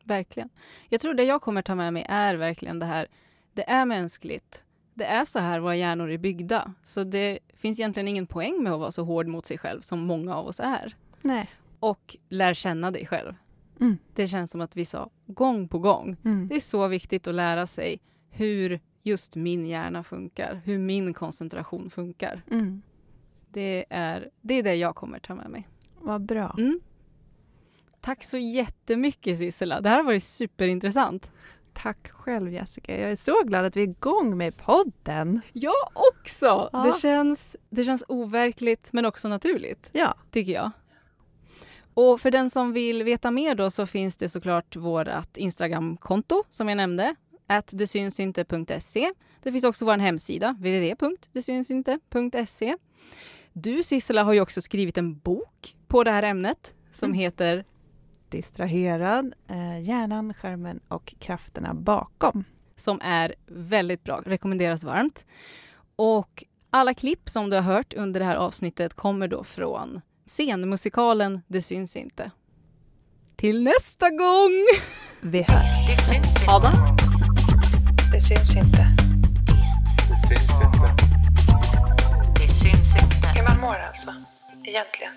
Verkligen. 0.05 0.49
Jag 0.89 1.01
tror 1.01 1.15
det 1.15 1.25
jag 1.25 1.43
kommer 1.43 1.63
ta 1.63 1.75
med 1.75 1.93
mig 1.93 2.07
är 2.09 2.35
verkligen 2.35 2.79
det 2.79 2.87
här. 2.87 3.07
Det 3.53 3.71
är 3.71 3.85
mänskligt. 3.85 4.65
Det 4.95 5.05
är 5.05 5.25
så 5.25 5.39
här 5.39 5.61
våra 5.61 5.77
hjärnor 5.77 6.11
är 6.11 6.19
byggda. 6.19 6.75
Så 6.83 7.05
det 7.05 7.39
finns 7.55 7.79
egentligen 7.81 8.09
ingen 8.09 8.27
poäng 8.27 8.63
med 8.63 8.73
att 8.73 8.81
vara 8.81 8.91
så 8.91 9.05
hård 9.05 9.27
mot 9.27 9.47
sig 9.47 9.59
själv 9.59 9.81
som 9.81 10.01
många 10.01 10.37
av 10.37 10.47
oss 10.47 10.61
är. 10.61 10.97
Nej. 11.23 11.51
Och 11.81 12.17
lär 12.29 12.55
känna 12.55 12.91
dig 12.91 13.07
själv. 13.07 13.35
Mm. 13.81 13.99
Det 14.15 14.29
känns 14.29 14.51
som 14.51 14.61
att 14.61 14.77
vi 14.77 14.85
sa 14.85 15.11
gång 15.27 15.69
på 15.69 15.79
gång. 15.79 16.17
Mm. 16.25 16.49
Det 16.49 16.55
är 16.55 16.61
så 16.61 16.89
viktigt 16.89 17.27
att 17.27 17.35
lära 17.35 17.67
sig 17.67 18.01
hur 18.31 18.81
just 19.03 19.37
min 19.37 19.67
hjärna 19.67 20.05
funkar. 20.05 20.61
Hur 20.65 20.79
min 20.79 21.15
koncentration 21.15 21.91
funkar. 21.91 22.43
Mm. 22.51 22.83
Det 23.51 23.85
är 23.91 24.29
det, 24.41 24.55
är 24.55 24.63
det 24.63 24.75
jag 24.75 24.95
kommer 24.95 25.19
ta 25.19 25.35
med 25.35 25.51
mig. 25.51 25.69
Vad 26.01 26.23
bra. 26.23 26.55
Mm. 26.59 26.81
Tack 28.01 28.25
så 28.25 28.37
jättemycket 28.37 29.39
Sissela. 29.39 29.81
Det 29.81 29.89
här 29.89 29.97
har 29.97 30.05
varit 30.05 30.23
superintressant. 30.23 31.33
Tack 31.73 32.11
själv 32.11 32.53
Jessica. 32.53 33.01
Jag 33.01 33.11
är 33.13 33.17
så 33.17 33.43
glad 33.45 33.65
att 33.65 33.77
vi 33.77 33.81
är 33.81 33.89
igång 33.89 34.37
med 34.37 34.57
podden. 34.57 35.41
Jag 35.53 35.75
också! 36.13 36.69
Ja. 36.73 36.83
Det, 36.87 37.01
känns, 37.01 37.57
det 37.71 37.85
känns 37.85 38.05
overkligt 38.09 38.93
men 38.93 39.07
också 39.07 39.29
naturligt, 39.29 39.91
Ja. 39.93 40.15
tycker 40.31 40.53
jag. 40.53 40.71
Och 41.95 42.21
för 42.21 42.31
den 42.31 42.51
som 42.51 42.73
vill 42.73 43.03
veta 43.03 43.31
mer 43.31 43.55
då 43.55 43.71
så 43.71 43.87
finns 43.87 44.17
det 44.17 44.29
såklart 44.29 44.77
vårt 44.77 45.37
Instagramkonto 45.37 46.45
som 46.49 46.69
jag 46.69 46.77
nämnde, 46.77 47.15
att 47.59 47.71
detsynsinte.se. 47.73 49.13
Det 49.43 49.53
finns 49.53 49.65
också 49.65 49.85
vår 49.85 49.99
hemsida, 49.99 50.53
www.detsynsinte.se. 50.53 52.77
Du 53.53 53.83
Sissela 53.83 54.23
har 54.23 54.33
ju 54.33 54.41
också 54.41 54.61
skrivit 54.63 54.99
en 54.99 55.19
bok 55.19 55.77
på 55.89 56.05
det 56.05 56.11
här 56.11 56.23
ämnet 56.23 56.75
som 56.91 57.07
Mm. 57.07 57.19
heter 57.19 57.65
Distraherad, 58.29 59.35
eh, 59.49 59.81
hjärnan, 59.83 60.35
skärmen 60.35 60.81
och 60.89 61.15
krafterna 61.19 61.75
bakom. 61.75 62.45
som 62.77 63.01
är 63.03 63.35
väldigt 63.47 64.05
bra, 64.05 64.23
rekommenderas 64.27 64.85
varmt. 64.85 65.27
Och 65.97 66.45
alla 66.71 66.95
klipp 66.95 67.29
som 67.29 67.51
du 67.51 67.57
har 67.57 67.63
hört 67.63 67.95
under 67.95 68.21
det 68.21 68.27
här 68.27 68.37
avsnittet 68.37 68.95
kommer 68.95 69.29
då 69.29 69.45
från 69.45 70.01
scenmusikalen 70.27 71.41
Det 71.47 71.63
syns 71.63 71.97
inte. 71.97 72.31
Till 73.37 73.63
nästa 73.63 74.11
gång! 74.11 74.53
Vi 75.21 75.43
hörs. 75.43 75.77
Ada? 76.49 76.73
Det 78.13 78.21
syns 78.21 78.57
inte. 78.57 78.87
Det 80.09 80.17
syns 80.29 80.61
inte. 80.65 80.95
Det 82.41 82.49
syns 82.49 82.95
inte. 82.95 83.29
Hur 83.35 83.49
man 83.49 83.61
mår 83.61 83.75
alltså. 83.75 84.15
Egentligen. 84.65 85.13